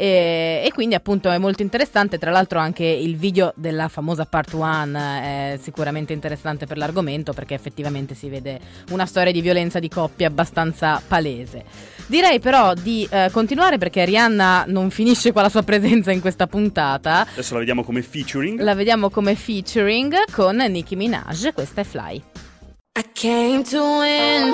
e, 0.00 0.62
e 0.64 0.72
quindi 0.72 0.94
appunto 0.94 1.30
è 1.30 1.36
molto 1.36 1.60
interessante. 1.60 2.16
Tra 2.16 2.30
l'altro 2.30 2.58
anche 2.58 2.84
il 2.84 3.16
video 3.16 3.52
della 3.54 3.88
famosa 3.88 4.24
part 4.24 4.54
1 4.54 4.98
è 4.98 5.58
sicuramente 5.60 6.14
interessante 6.14 6.64
per 6.64 6.78
l'argomento 6.78 7.34
perché 7.34 7.52
effettivamente 7.52 8.14
si 8.14 8.30
vede 8.30 8.58
una 8.92 9.04
storia 9.04 9.30
di 9.30 9.42
violenza 9.42 9.78
di 9.78 9.90
coppia 9.90 10.28
abbastanza 10.28 11.02
palese. 11.06 11.64
Direi 12.06 12.40
però 12.40 12.72
di 12.72 13.06
eh, 13.10 13.28
continuare 13.30 13.76
perché 13.76 14.06
Rihanna 14.06 14.64
non 14.68 14.88
finisce 14.90 15.32
qua 15.32 15.42
la 15.42 15.50
sua 15.50 15.62
presenza 15.62 16.10
in 16.10 16.20
questa 16.20 16.46
puntata. 16.46 17.26
Adesso 17.30 17.52
la 17.52 17.58
vediamo 17.58 17.84
come 17.84 18.00
featuring. 18.00 18.58
la 18.60 18.74
vediamo 18.74 19.10
come 19.10 19.34
featuring 19.34 20.14
con 20.32 20.56
Nicki 20.56 20.96
Minaj. 20.96 21.52
Questa 21.52 21.82
è 21.82 21.84
Fly. 21.84 22.22
I 22.96 23.04
came 23.12 23.62
to 23.64 23.78
win, 24.00 24.52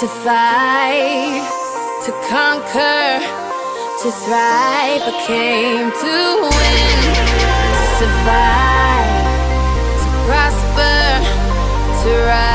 to 0.00 0.06
fight, 0.06 1.42
to 2.04 2.12
conquer, 2.28 3.41
to 4.00 4.10
thrive. 4.10 5.02
I 5.04 5.12
came 5.26 5.90
to 5.90 6.14
win, 6.42 6.98
to 7.76 7.84
survive, 8.00 9.10
to 10.00 10.08
prosper, 10.26 10.96
to 12.02 12.10
rise, 12.26 12.51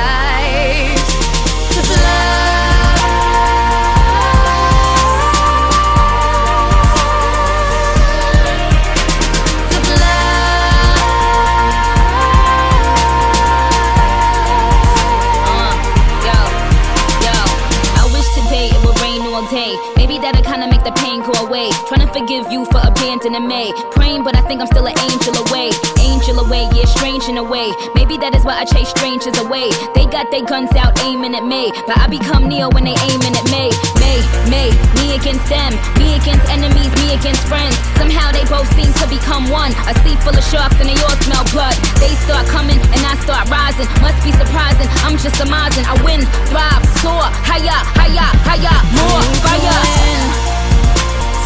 Trying 21.88 22.04
to 22.04 22.12
forgive 22.12 22.52
you 22.52 22.68
for 22.68 22.84
abandoning 22.84 23.48
me. 23.48 23.72
Praying, 23.96 24.28
but 24.28 24.36
I 24.36 24.44
think 24.44 24.60
I'm 24.60 24.68
still 24.68 24.92
an 24.92 24.98
angel 25.08 25.40
away. 25.48 25.72
Angel 26.04 26.36
away, 26.44 26.68
yeah, 26.76 26.84
strange 26.84 27.32
in 27.32 27.40
a 27.40 27.44
way. 27.48 27.72
Maybe 27.96 28.20
that 28.20 28.36
is 28.36 28.44
why 28.44 28.60
I 28.60 28.68
chase 28.68 28.92
strangers 28.92 29.40
away. 29.40 29.72
They 29.96 30.04
got 30.04 30.28
their 30.28 30.44
guns 30.44 30.68
out 30.76 31.00
aiming 31.08 31.32
at 31.32 31.48
me. 31.48 31.72
But 31.88 31.96
I 31.96 32.12
become 32.12 32.52
Neo 32.52 32.68
when 32.76 32.84
they 32.84 32.98
aiming 33.08 33.32
at 33.32 33.48
me. 33.48 33.72
Me, 34.04 34.20
me, 34.52 34.76
me 35.00 35.16
against 35.16 35.48
them. 35.48 35.80
Me 35.96 36.20
against 36.20 36.44
enemies, 36.52 36.92
me 37.00 37.16
against 37.16 37.48
friends. 37.48 37.80
Somehow 37.96 38.36
they 38.36 38.44
both 38.52 38.68
seem 38.76 38.92
to 38.92 39.08
become 39.08 39.48
one. 39.48 39.72
A 39.88 39.96
sea 40.04 40.20
full 40.28 40.36
of 40.36 40.44
sharks 40.44 40.76
and 40.84 40.92
they 40.92 41.00
all 41.08 41.16
smell 41.24 41.48
blood. 41.56 41.72
They 42.04 42.12
start 42.28 42.52
coming 42.52 42.84
and 42.84 43.00
I 43.00 43.16
start 43.24 43.48
rising. 43.48 43.88
Must 44.04 44.20
be 44.28 44.36
surprising. 44.36 44.92
I'm 45.08 45.16
just 45.16 45.40
surmising. 45.40 45.88
I 45.88 45.96
win, 46.04 46.28
thrive, 46.52 46.84
soar, 47.00 47.32
higher, 47.48 47.80
higher, 47.96 48.28
higher, 48.44 48.76
more 48.92 49.24
fire. 49.40 50.57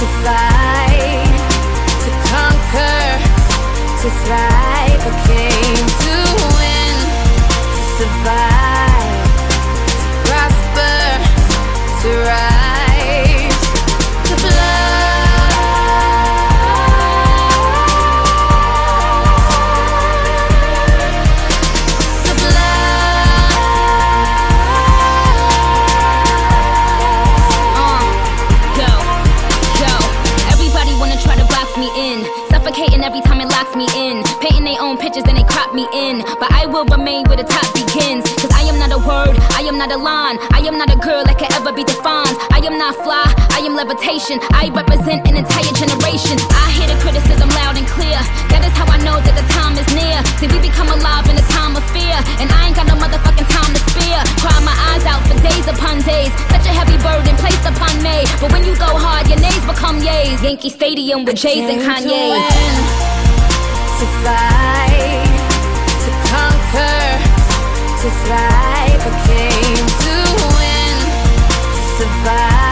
To 0.02 0.08
fight, 0.26 1.30
to 2.04 2.10
conquer, 2.34 3.06
to 4.02 4.08
thrive. 4.24 5.02
I 5.06 5.14
came 5.30 5.88
to 6.06 6.16
win, 6.58 6.96
to 7.76 7.82
survive, 8.00 9.22
to 10.02 10.08
prosper, 10.26 10.98
to 12.02 12.10
rise, 12.26 12.51
am 40.72 40.80
not 40.80 40.88
a 40.88 41.00
girl 41.04 41.24
that 41.28 41.36
can 41.36 41.52
ever 41.52 41.76
be 41.76 41.84
defined. 41.84 42.32
I 42.56 42.64
am 42.64 42.80
not 42.80 42.96
fly, 43.04 43.28
I 43.52 43.60
am 43.68 43.76
levitation. 43.76 44.40
I 44.56 44.72
represent 44.72 45.28
an 45.28 45.36
entire 45.36 45.74
generation. 45.76 46.40
I 46.40 46.72
hear 46.80 46.88
the 46.88 46.96
criticism 47.04 47.52
loud 47.52 47.76
and 47.76 47.84
clear. 47.92 48.16
That 48.56 48.64
is 48.64 48.72
how 48.80 48.88
I 48.88 48.96
know 49.04 49.20
that 49.20 49.36
the 49.36 49.44
time 49.52 49.76
is 49.76 49.88
near. 49.92 50.24
See, 50.40 50.48
we 50.48 50.64
become 50.64 50.88
alive 50.88 51.28
in 51.28 51.36
a 51.36 51.46
time 51.52 51.76
of 51.76 51.84
fear. 51.92 52.16
And 52.40 52.48
I 52.48 52.72
ain't 52.72 52.78
got 52.80 52.88
no 52.88 52.96
motherfucking 52.96 53.52
time 53.52 53.72
to 53.76 53.82
spare. 53.92 54.24
Cry 54.40 54.56
my 54.64 54.76
eyes 54.96 55.04
out 55.04 55.20
for 55.28 55.36
days 55.44 55.68
upon 55.68 56.00
days. 56.08 56.32
Such 56.48 56.64
a 56.64 56.74
heavy 56.74 56.96
burden 57.04 57.36
placed 57.36 57.68
upon 57.68 58.00
me. 58.00 58.24
But 58.40 58.56
when 58.56 58.64
you 58.64 58.72
go 58.80 58.96
hard, 58.96 59.28
your 59.28 59.44
nays 59.44 59.64
become 59.68 60.00
yays. 60.00 60.40
Yankee 60.40 60.72
Stadium 60.72 61.28
with 61.28 61.36
Jays 61.36 61.68
and 61.68 61.84
Came 61.84 62.08
to 62.08 62.16
win, 62.32 62.76
to 64.00 64.06
fight, 64.24 65.28
to 66.00 66.10
conquer, 66.32 67.04
to 68.00 68.08
thrive. 68.24 69.02
I 69.04 69.12
came 69.28 69.88
to 70.08 70.41
survive, 72.02 72.71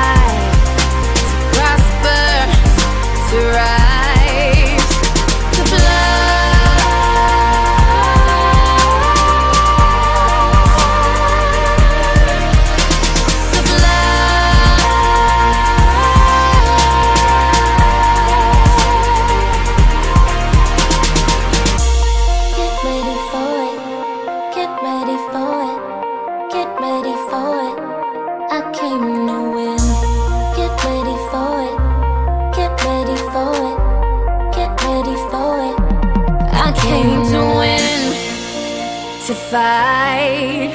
to 39.29 39.36
fight, 39.36 40.71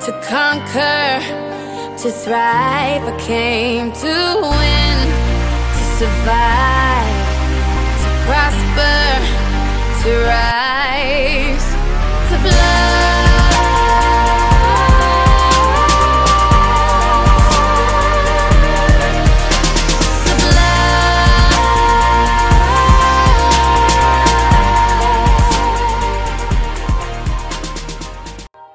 to 0.00 0.10
conquer, 0.28 1.20
to 1.96 2.10
thrive. 2.10 3.04
I 3.04 3.16
came 3.20 3.92
to 3.92 4.14
win, 4.42 4.98
to 5.76 5.84
survive, 6.00 7.26
to 8.02 8.08
prosper, 8.26 9.06
to 10.02 10.10
rise, 10.26 11.66
to 12.30 12.50
fly. 12.50 13.01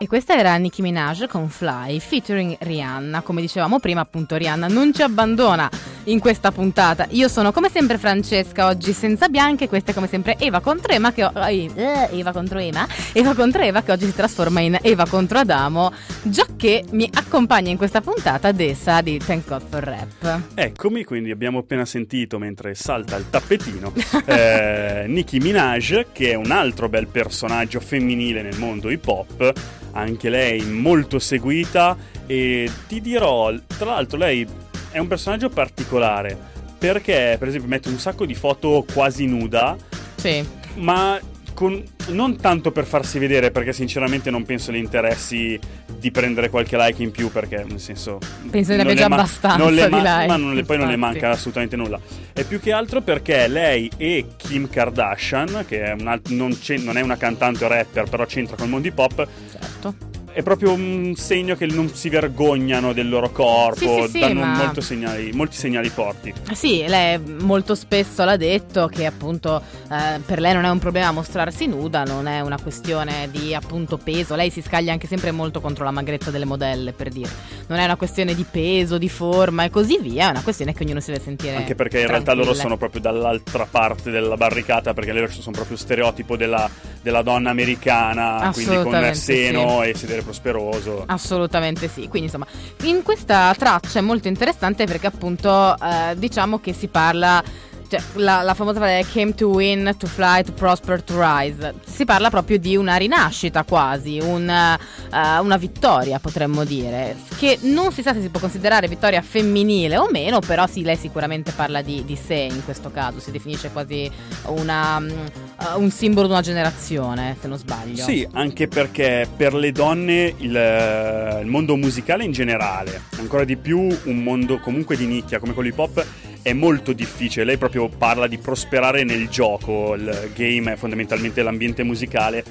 Questa 0.07 0.37
era 0.37 0.55
Nicki 0.55 0.81
Minaj 0.81 1.25
con 1.27 1.49
Fly 1.49 1.99
featuring 1.99 2.55
Rihanna. 2.59 3.21
Come 3.21 3.41
dicevamo 3.41 3.79
prima, 3.79 3.99
appunto, 3.99 4.37
Rihanna 4.37 4.67
non 4.67 4.93
ci 4.93 5.01
abbandona 5.01 5.69
in 6.05 6.19
questa 6.19 6.51
puntata. 6.53 7.07
Io 7.09 7.27
sono 7.27 7.51
come 7.51 7.69
sempre 7.69 7.97
Francesca, 7.97 8.67
oggi 8.67 8.93
senza 8.93 9.27
Bianche, 9.27 9.67
questa 9.67 9.91
è 9.91 9.93
come 9.93 10.07
sempre 10.07 10.37
Eva 10.39 10.61
contro 10.61 10.93
Ema 10.93 11.11
che 11.11 11.23
eh, 11.23 12.09
Eva 12.11 12.31
contro 12.31 12.59
Ema, 12.59 12.87
Eva 13.11 13.33
contro 13.33 13.61
Eva 13.61 13.81
che 13.81 13.91
oggi 13.91 14.05
si 14.05 14.13
trasforma 14.13 14.61
in 14.61 14.77
Eva 14.81 15.05
contro 15.05 15.39
Adamo, 15.39 15.91
già 16.21 16.45
che 16.55 16.85
mi 16.91 17.09
accompagna 17.13 17.69
in 17.69 17.77
questa 17.77 17.99
puntata 17.99 18.53
Dessa 18.53 19.01
di 19.01 19.17
Thank 19.17 19.47
God 19.47 19.63
for 19.69 19.83
Rap. 19.83 20.41
Eccomi, 20.53 21.03
quindi 21.03 21.31
abbiamo 21.31 21.59
appena 21.59 21.83
sentito 21.83 22.39
mentre 22.39 22.75
salta 22.75 23.17
il 23.17 23.29
tappetino 23.29 23.91
eh, 24.25 25.03
Nicki 25.07 25.39
Minaj, 25.39 26.05
che 26.13 26.31
è 26.31 26.35
un 26.35 26.51
altro 26.51 26.87
bel 26.87 27.07
personaggio 27.07 27.81
femminile 27.81 28.41
nel 28.41 28.57
mondo 28.57 28.89
hip 28.89 29.05
hop, 29.05 29.53
anche 29.97 30.29
lei 30.29 30.61
molto 30.63 31.19
seguita 31.19 31.95
e 32.25 32.69
ti 32.87 33.01
dirò, 33.01 33.53
tra 33.77 33.91
l'altro 33.91 34.17
lei 34.17 34.45
è 34.91 34.99
un 34.99 35.07
personaggio 35.07 35.49
particolare 35.49 36.37
perché 36.77 37.35
per 37.39 37.47
esempio 37.47 37.69
mette 37.69 37.89
un 37.89 37.97
sacco 37.99 38.25
di 38.25 38.35
foto 38.35 38.85
quasi 38.93 39.25
nuda, 39.25 39.75
Sì. 40.15 40.45
ma 40.75 41.19
con- 41.53 41.83
non 42.09 42.37
tanto 42.37 42.71
per 42.71 42.85
farsi 42.85 43.19
vedere 43.19 43.51
perché 43.51 43.73
sinceramente 43.73 44.29
non 44.29 44.43
penso 44.43 44.71
le 44.71 44.77
interessi 44.77 45.59
di 45.97 46.11
prendere 46.11 46.49
qualche 46.49 46.77
like 46.77 47.01
in 47.03 47.11
più 47.11 47.31
perché 47.31 47.65
nel 47.67 47.79
senso 47.79 48.19
Penso 48.49 48.71
ne 48.71 48.77
non 48.77 48.87
abbia 48.87 48.95
già 49.01 49.07
ma- 49.09 49.15
abbastanza 49.15 49.57
non 49.57 49.73
le 49.73 49.85
di 49.85 49.89
ma- 49.91 49.97
like, 50.17 50.27
ma 50.27 50.37
non 50.37 50.53
le- 50.55 50.63
poi 50.63 50.77
non 50.77 50.87
le 50.87 50.95
manca 50.95 51.29
assolutamente 51.31 51.75
nulla. 51.75 51.99
È 52.33 52.43
più 52.43 52.59
che 52.59 52.71
altro 52.71 53.01
perché 53.01 53.47
lei 53.47 53.89
e 53.97 54.25
Kim 54.37 54.69
Kardashian 54.69 55.65
che 55.67 55.83
è 55.83 55.91
un 55.99 56.07
alt- 56.07 56.29
non, 56.29 56.57
non 56.83 56.97
è 56.97 57.01
una 57.01 57.17
cantante 57.17 57.65
o 57.65 57.67
rapper 57.67 58.09
però 58.09 58.25
c'entra 58.25 58.55
col 58.55 58.69
mondo 58.69 58.87
hip 58.87 58.97
hop 58.97 59.27
Certo. 59.51 59.95
È 60.37 60.43
proprio 60.43 60.71
un 60.71 61.15
segno 61.15 61.55
che 61.55 61.65
non 61.65 61.89
si 61.95 62.09
vergognano 62.09 62.93
del 62.93 63.09
loro 63.09 63.31
corpo 63.31 63.79
Sì, 63.79 64.01
sì, 64.03 64.09
sì, 64.11 64.19
danno 64.19 64.41
ma- 64.41 64.71
segnali- 64.77 65.31
molti 65.31 65.57
segnali 65.57 65.89
forti 65.89 66.31
Sì, 66.51 66.85
lei 66.87 67.19
molto 67.39 67.73
spesso 67.73 68.23
l'ha 68.23 68.37
detto 68.37 68.85
che 68.85 69.07
appunto 69.07 69.59
eh, 69.91 70.19
per 70.23 70.39
lei 70.39 70.53
non 70.53 70.63
è 70.63 70.69
un 70.69 70.77
problema 70.77 71.11
mostrarsi 71.11 71.65
nuda, 71.65 72.03
non 72.03 72.27
è 72.27 72.41
una 72.41 72.59
questione 72.61 73.29
di 73.31 73.55
appunto 73.55 73.97
peso, 73.97 74.35
lei 74.35 74.51
si 74.51 74.61
scaglia 74.61 74.91
anche 74.91 75.07
sempre 75.07 75.31
molto 75.31 75.59
contro 75.59 75.83
la 75.83 75.89
magrezza 75.89 76.29
delle 76.29 76.45
modelle 76.45 76.91
per 76.91 77.09
dire, 77.09 77.31
non 77.65 77.79
è 77.79 77.85
una 77.85 77.95
questione 77.95 78.35
di 78.35 78.45
peso, 78.49 78.99
di 78.99 79.09
forma 79.09 79.63
e 79.63 79.71
così 79.71 79.97
via, 79.99 80.27
è 80.27 80.29
una 80.29 80.43
questione 80.43 80.71
che 80.71 80.83
ognuno 80.83 80.99
si 80.99 81.11
deve 81.11 81.23
sentire. 81.23 81.55
Anche 81.55 81.73
perché 81.73 82.01
in 82.01 82.07
realtà 82.07 82.33
loro 82.33 82.51
tranquille. 82.51 82.61
sono 82.61 82.77
proprio 82.77 83.01
dall'altra 83.01 83.65
parte 83.67 84.11
della 84.11 84.37
barricata, 84.37 84.93
perché 84.93 85.13
loro 85.13 85.31
sono 85.31 85.55
proprio 85.55 85.77
stereotipo 85.77 86.37
della, 86.37 86.69
della 87.01 87.23
donna 87.23 87.49
americana, 87.49 88.51
quindi 88.53 88.77
con 88.83 89.09
seno 89.15 89.81
e 89.81 89.95
sedere 89.95 90.25
prosperoso. 90.27 91.03
Assolutamente 91.07 91.87
sì, 91.87 92.07
quindi 92.07 92.27
insomma 92.27 92.45
in 92.83 93.01
questa 93.01 93.53
traccia 93.57 93.99
è 93.99 94.01
molto 94.01 94.27
interessante 94.27 94.85
perché 94.85 95.07
appunto 95.07 95.75
eh, 95.79 96.15
diciamo 96.17 96.59
che 96.59 96.73
si 96.73 96.87
parla, 96.87 97.41
cioè 97.89 98.01
la, 98.15 98.41
la 98.41 98.53
famosa 98.53 98.79
frase 98.79 99.07
came 99.11 99.33
to 99.33 99.47
win, 99.47 99.95
to 99.97 100.07
fly, 100.07 100.43
to 100.43 100.51
prosper, 100.51 101.01
to 101.01 101.13
rise, 101.17 101.73
si 101.85 102.05
parla 102.05 102.29
proprio 102.29 102.57
di 102.57 102.75
una 102.75 102.95
rinascita 102.95 103.63
quasi, 103.63 104.19
un, 104.19 104.49
eh, 104.49 105.39
una 105.39 105.57
vittoria 105.57 106.19
potremmo 106.19 106.63
dire, 106.63 107.15
che 107.37 107.59
non 107.61 107.91
si 107.91 108.01
sa 108.01 108.13
se 108.13 108.21
si 108.21 108.29
può 108.29 108.39
considerare 108.39 108.87
vittoria 108.87 109.21
femminile 109.21 109.97
o 109.97 110.09
meno, 110.11 110.39
però 110.39 110.67
sì, 110.67 110.83
lei 110.83 110.95
sicuramente 110.97 111.51
parla 111.51 111.81
di, 111.81 112.03
di 112.05 112.15
sé 112.15 112.47
in 112.51 112.63
questo 112.63 112.91
caso, 112.91 113.19
si 113.19 113.31
definisce 113.31 113.71
quasi 113.71 114.09
una, 114.47 115.01
eh, 115.01 115.75
un 115.75 115.89
simbolo 115.89 116.27
di 116.27 116.33
una 116.33 116.41
generazione, 116.41 117.37
se 117.39 117.47
non 117.47 117.57
sbaglio. 117.57 118.03
Sì, 118.03 118.27
anche 118.33 118.67
perché 118.67 119.27
per 119.35 119.53
le 119.53 119.71
donne 119.71 120.33
il, 120.37 120.55
eh, 120.55 121.39
il 121.41 121.47
mondo 121.47 121.75
musicale 121.75 122.23
in 122.23 122.31
generale, 122.31 123.01
ancora 123.17 123.43
di 123.43 123.55
più 123.55 123.79
un 123.79 124.23
mondo 124.23 124.59
comunque 124.59 124.97
di 124.97 125.05
nicchia 125.05 125.39
come 125.39 125.53
quello 125.53 125.69
hip 125.69 125.79
hop, 125.79 126.05
è 126.41 126.53
molto 126.53 126.93
difficile. 126.93 127.45
Lei 127.45 127.57
proprio 127.57 127.89
parla 127.89 128.27
di 128.27 128.37
prosperare 128.37 129.03
nel 129.03 129.29
gioco, 129.29 129.95
il 129.95 130.31
game 130.35 130.73
è 130.73 130.75
fondamentalmente 130.75 131.41
l'ambiente 131.41 131.83
musicale, 131.83 132.43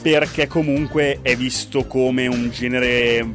perché 0.00 0.46
comunque 0.46 1.18
è 1.22 1.36
visto 1.36 1.86
come 1.86 2.26
un 2.26 2.50
genere 2.50 3.26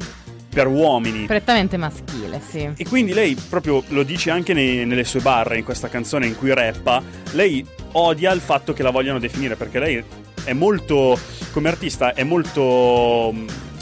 per 0.53 0.67
uomini. 0.67 1.25
Prettamente 1.25 1.77
maschile, 1.77 2.39
sì. 2.47 2.69
E 2.75 2.85
quindi 2.85 3.13
lei 3.13 3.35
proprio 3.49 3.83
lo 3.87 4.03
dice 4.03 4.29
anche 4.29 4.53
nei- 4.53 4.85
nelle 4.85 5.03
sue 5.03 5.19
barre 5.19 5.57
in 5.57 5.63
questa 5.63 5.89
canzone 5.89 6.27
in 6.27 6.37
cui 6.37 6.53
rappa, 6.53 7.01
lei 7.31 7.65
odia 7.93 8.31
il 8.31 8.41
fatto 8.41 8.73
che 8.73 8.83
la 8.83 8.91
vogliano 8.91 9.19
definire 9.19 9.55
perché 9.55 9.79
lei 9.79 10.03
è 10.43 10.53
molto 10.53 11.17
come 11.51 11.69
artista 11.69 12.13
è 12.13 12.23
molto 12.23 13.33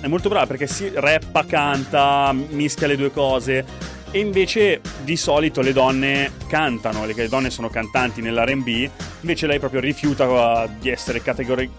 è 0.02 0.08
molto 0.08 0.30
brava 0.30 0.48
perché 0.48 0.68
si 0.68 0.92
rappa, 0.94 1.46
canta, 1.46 2.34
mischia 2.34 2.88
le 2.88 2.98
due 2.98 3.12
cose 3.12 3.66
e 4.12 4.20
invece 4.20 4.82
di 5.04 5.16
solito 5.16 5.62
le 5.62 5.74
donne 5.74 6.32
cantano, 6.48 7.06
le, 7.06 7.28
donne 7.30 7.50
sono 7.50 7.70
cantanti 7.70 8.22
nell'R&B, 8.22 8.90
invece 9.22 9.48
lei 9.48 9.60
proprio 9.60 9.80
rifiuta 9.80 10.26
uh, 10.28 10.70
di 10.80 10.90
essere 10.90 11.22
categori- 11.22 11.70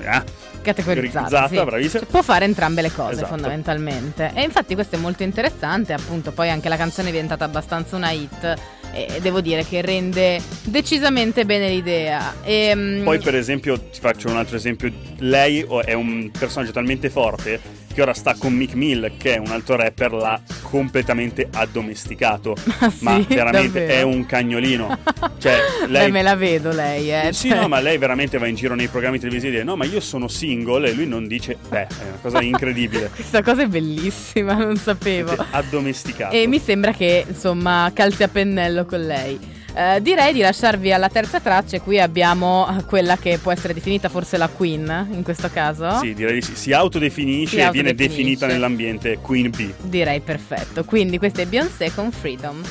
eh, 0.00 0.44
Categorizzata, 0.62 1.46
sì. 1.46 1.88
Cioè, 1.88 2.06
può 2.06 2.22
fare 2.22 2.44
entrambe 2.44 2.82
le 2.82 2.90
cose 2.90 3.12
Esatto. 3.12 3.28
fondamentalmente. 3.28 4.32
E 4.34 4.42
infatti 4.42 4.74
questo 4.74 4.96
è 4.96 4.98
molto 4.98 5.22
interessante, 5.22 5.92
appunto 5.92 6.32
poi 6.32 6.50
anche 6.50 6.68
la 6.68 6.76
canzone 6.76 7.08
è 7.08 7.12
diventata 7.12 7.44
abbastanza 7.44 7.94
una 7.94 8.10
hit 8.10 8.54
e 8.92 9.20
devo 9.20 9.40
dire 9.40 9.64
che 9.64 9.80
rende 9.80 10.40
decisamente 10.64 11.44
bene 11.44 11.68
l'idea. 11.68 12.34
E, 12.42 12.72
mm, 12.74 13.04
Poi, 13.04 13.20
per 13.20 13.36
esempio, 13.36 13.78
ti 13.78 14.00
faccio 14.00 14.28
un 14.28 14.36
altro 14.38 14.56
esempio. 14.56 14.90
Lei 15.18 15.64
è 15.84 15.92
un 15.92 16.32
personaggio 16.36 16.72
talmente 16.72 17.10
forte 17.10 17.85
che 17.96 18.02
ora 18.02 18.12
sta 18.12 18.34
con 18.38 18.52
Mick 18.52 18.74
Mill, 18.74 19.16
che 19.16 19.36
è 19.36 19.38
un 19.38 19.46
altro 19.46 19.74
rapper, 19.74 20.12
l'ha 20.12 20.38
completamente 20.60 21.48
addomesticato. 21.50 22.54
Ah, 22.78 22.90
sì? 22.90 23.04
ma 23.04 23.18
veramente 23.26 23.78
Davvero? 23.86 23.92
è 23.94 24.02
un 24.02 24.26
cagnolino. 24.26 24.98
Cioè, 25.38 25.56
Beh, 25.82 25.86
lei. 25.86 26.10
me 26.10 26.20
la 26.22 26.34
vedo 26.34 26.72
lei, 26.72 27.10
eh. 27.10 27.32
Sì, 27.32 27.48
cioè- 27.48 27.60
no, 27.60 27.68
ma 27.68 27.80
lei 27.80 27.96
veramente 27.96 28.36
va 28.36 28.46
in 28.48 28.54
giro 28.54 28.74
nei 28.74 28.88
programmi 28.88 29.18
televisivi 29.18 29.48
e 29.48 29.50
dice: 29.52 29.64
No, 29.64 29.76
ma 29.76 29.86
io 29.86 30.00
sono 30.00 30.28
single. 30.28 30.90
E 30.90 30.92
lui 30.92 31.06
non 31.06 31.26
dice: 31.26 31.56
Beh, 31.68 31.82
è 31.86 32.02
una 32.08 32.18
cosa 32.20 32.42
incredibile. 32.42 33.08
Questa 33.16 33.42
cosa 33.42 33.62
è 33.62 33.66
bellissima, 33.66 34.52
non 34.54 34.76
sapevo. 34.76 35.34
Addomesticato. 35.52 36.34
E 36.34 36.46
mi 36.46 36.58
sembra 36.58 36.92
che 36.92 37.24
insomma 37.26 37.90
calzi 37.94 38.22
a 38.24 38.28
pennello 38.28 38.84
con 38.84 39.00
lei. 39.00 39.38
Eh, 39.76 40.00
direi 40.00 40.32
di 40.32 40.40
lasciarvi 40.40 40.90
alla 40.90 41.10
terza 41.10 41.38
traccia 41.38 41.76
e 41.76 41.82
qui 41.82 42.00
abbiamo 42.00 42.66
eh, 42.66 42.84
quella 42.86 43.18
che 43.18 43.36
può 43.36 43.52
essere 43.52 43.74
definita 43.74 44.08
forse 44.08 44.38
la 44.38 44.48
Queen 44.48 45.08
in 45.12 45.22
questo 45.22 45.50
caso. 45.52 45.98
Sì, 45.98 46.14
direi 46.14 46.36
di 46.36 46.42
sì. 46.42 46.56
Si 46.56 46.72
autodefinisce 46.72 47.56
Si 47.56 47.62
e 47.62 47.70
viene 47.72 47.92
definita 47.92 48.46
nell'ambiente 48.46 49.18
Queen 49.18 49.50
B. 49.50 49.70
Direi 49.82 50.20
perfetto. 50.20 50.82
Quindi 50.84 51.18
questa 51.18 51.42
è 51.42 51.46
Beyoncé 51.46 51.92
con 51.94 52.10
Freedom. 52.10 52.62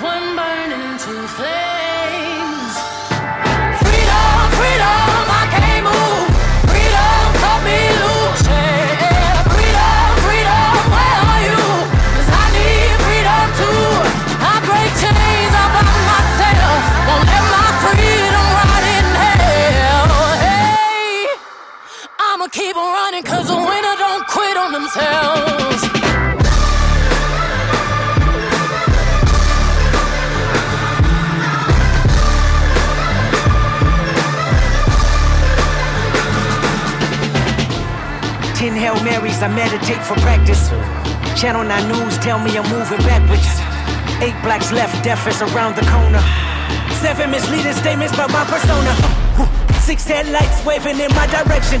one 0.00 0.36
burning 0.36 0.98
to 0.98 1.28
flame. 1.28 1.77
Marys, 39.08 39.42
I 39.42 39.48
meditate 39.48 40.04
for 40.04 40.16
practice. 40.20 40.68
Channel 41.40 41.64
9 41.64 41.88
News 41.88 42.18
tell 42.18 42.38
me 42.38 42.52
I'm 42.58 42.68
moving 42.68 43.00
backwards. 43.08 43.48
Eight 44.20 44.36
blacks 44.44 44.70
left, 44.70 45.02
death 45.02 45.26
is 45.26 45.40
around 45.40 45.76
the 45.76 45.86
corner. 45.88 46.20
Seven 47.00 47.30
misleading 47.30 47.72
statements 47.72 48.12
about 48.12 48.30
my 48.30 48.44
persona. 48.44 48.92
Six 49.80 50.04
headlights 50.04 50.62
waving 50.66 51.00
in 51.00 51.10
my 51.14 51.26
direction. 51.26 51.80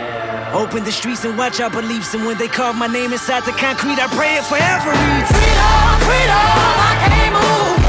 Open 0.53 0.83
the 0.83 0.91
streets 0.91 1.23
and 1.23 1.37
watch 1.37 1.61
our 1.61 1.69
beliefs. 1.69 2.13
And 2.13 2.25
when 2.25 2.37
they 2.37 2.47
carve 2.47 2.75
my 2.75 2.87
name 2.87 3.13
inside 3.13 3.45
the 3.45 3.53
concrete, 3.53 3.99
I 3.99 4.07
pray 4.07 4.35
it 4.35 4.43
forever. 4.43 4.91
Freedom, 4.91 5.99
freedom, 6.03 6.35
I 6.35 6.93
can't 7.07 7.33
move. 7.33 7.80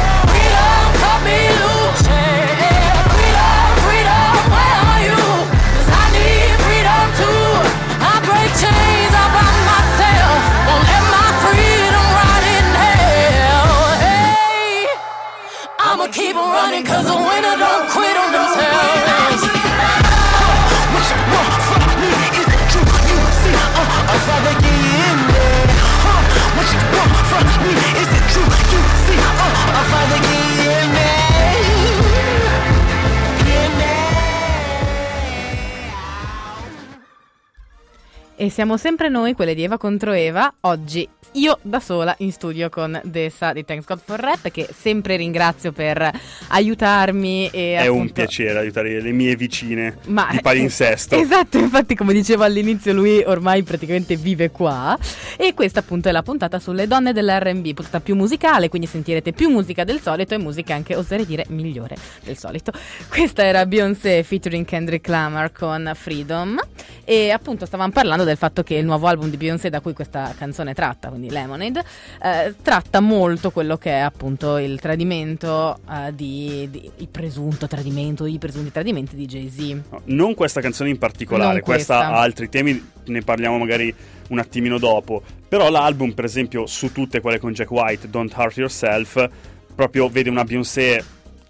Siamo 38.53 38.77
sempre 38.77 39.09
noi, 39.09 39.33
quelle 39.33 39.55
di 39.55 39.63
Eva 39.63 39.79
contro 39.79 40.13
Eva. 40.13 40.53
Oggi 40.61 41.09
io 41.37 41.59
da 41.63 41.81
sola 41.81 42.15
in 42.19 42.31
studio 42.33 42.69
con 42.69 43.01
Dessa 43.03 43.55
di 43.55 43.65
Thanks 43.65 43.87
God 43.87 44.01
for 44.05 44.21
Rap, 44.21 44.51
che 44.51 44.69
sempre 44.79 45.17
ringrazio 45.17 45.73
per 45.73 46.11
aiutarmi. 46.49 47.49
E 47.51 47.77
È 47.77 47.87
un 47.87 47.95
appunto- 47.97 48.13
piacere 48.13 48.59
aiutare 48.59 49.01
le 49.01 49.13
mie 49.13 49.35
vicine 49.37 49.97
Ma- 50.09 50.29
di 50.31 50.41
palinsesto. 50.43 51.17
Esatto, 51.23 51.57
infatti 51.57 51.95
come 51.95 52.13
dicevo 52.13 52.43
all'inizio 52.45 52.93
lui 52.93 53.23
ormai 53.25 53.63
praticamente 53.63 54.17
vive 54.17 54.51
qua 54.51 54.99
e 55.39 55.55
questa 55.55 55.81
appunto 55.81 56.11
è 56.11 56.13
la 56.13 56.23
puntata 56.23 56.59
sulle 56.59 56.87
donne 56.87 57.15
dell'R&B, 57.15 57.73
puntata 57.73 58.01
più 58.01 58.15
musicale, 58.15 58.69
quindi 58.69 58.87
sentirete 58.87 59.33
più 59.33 59.49
musica 59.49 59.85
del 59.85 60.01
solito 60.01 60.35
e 60.35 60.39
musica 60.39 60.75
anche, 60.75 60.95
oserei 60.95 61.25
dire, 61.25 61.47
migliore 61.49 61.97
del 62.23 62.37
solito. 62.37 62.71
Questa 63.09 63.43
era 63.45 63.65
Beyoncé 63.65 64.23
featuring 64.25 64.67
Kendrick 64.67 65.09
Lamar 65.09 65.53
con 65.53 65.91
Freedom 65.95 66.61
e 67.05 67.31
appunto 67.31 67.65
stavamo 67.65 67.93
parlando 67.93 68.25
del 68.25 68.37
fatto 68.43 68.65
che 68.65 68.75
il 68.75 68.85
nuovo 68.85 69.07
album 69.07 69.31
di 69.31 69.37
Beyoncé 69.37 69.71
da 69.71 69.81
cui 69.81 69.93
questa 69.93 70.35
canzone 70.37 70.75
tratta, 70.75 71.11
quindi 71.11 71.31
Lemonade, 71.31 71.85
eh, 72.21 72.53
tratta 72.61 72.99
molto 72.99 73.53
quello 73.53 73.77
che 73.77 73.91
è 73.91 73.99
appunto 73.99 74.59
il 74.59 74.81
tradimento 74.81 75.79
eh, 75.89 76.13
di, 76.13 76.67
di- 76.69 76.91
il 76.97 77.07
presunto 77.07 77.69
tradimento, 77.69 78.27
i 78.27 78.39
presunti 78.39 78.73
tradimenti 78.73 79.15
di 79.15 79.27
Jay-Z. 79.27 79.81
No, 79.91 80.01
non 80.07 80.35
questa 80.35 80.61
canzone 80.61 80.91
in 80.91 80.99
particolare, 80.99 81.61
questa. 81.61 81.99
questa. 81.99 82.15
ha 82.17 82.21
altri 82.21 82.49
temi, 82.49 82.85
ne 83.05 83.21
parliamo 83.23 83.59
magari 83.59 83.95
un 84.31 84.41
attimino 84.41 84.77
dopo. 84.79 85.23
Però 85.49 85.71
l'album, 85.71 86.11
per 86.11 86.25
esempio, 86.25 86.67
su 86.67 86.91
tutte 86.91 87.21
quelle 87.21 87.39
con 87.39 87.53
Jack 87.53 87.71
White, 87.71 88.11
Don't 88.11 88.33
Hurt 88.35 88.57
Yourself, 88.57 89.29
proprio 89.73 90.09
vede 90.09 90.31
una 90.31 90.43
Beyoncé 90.43 91.05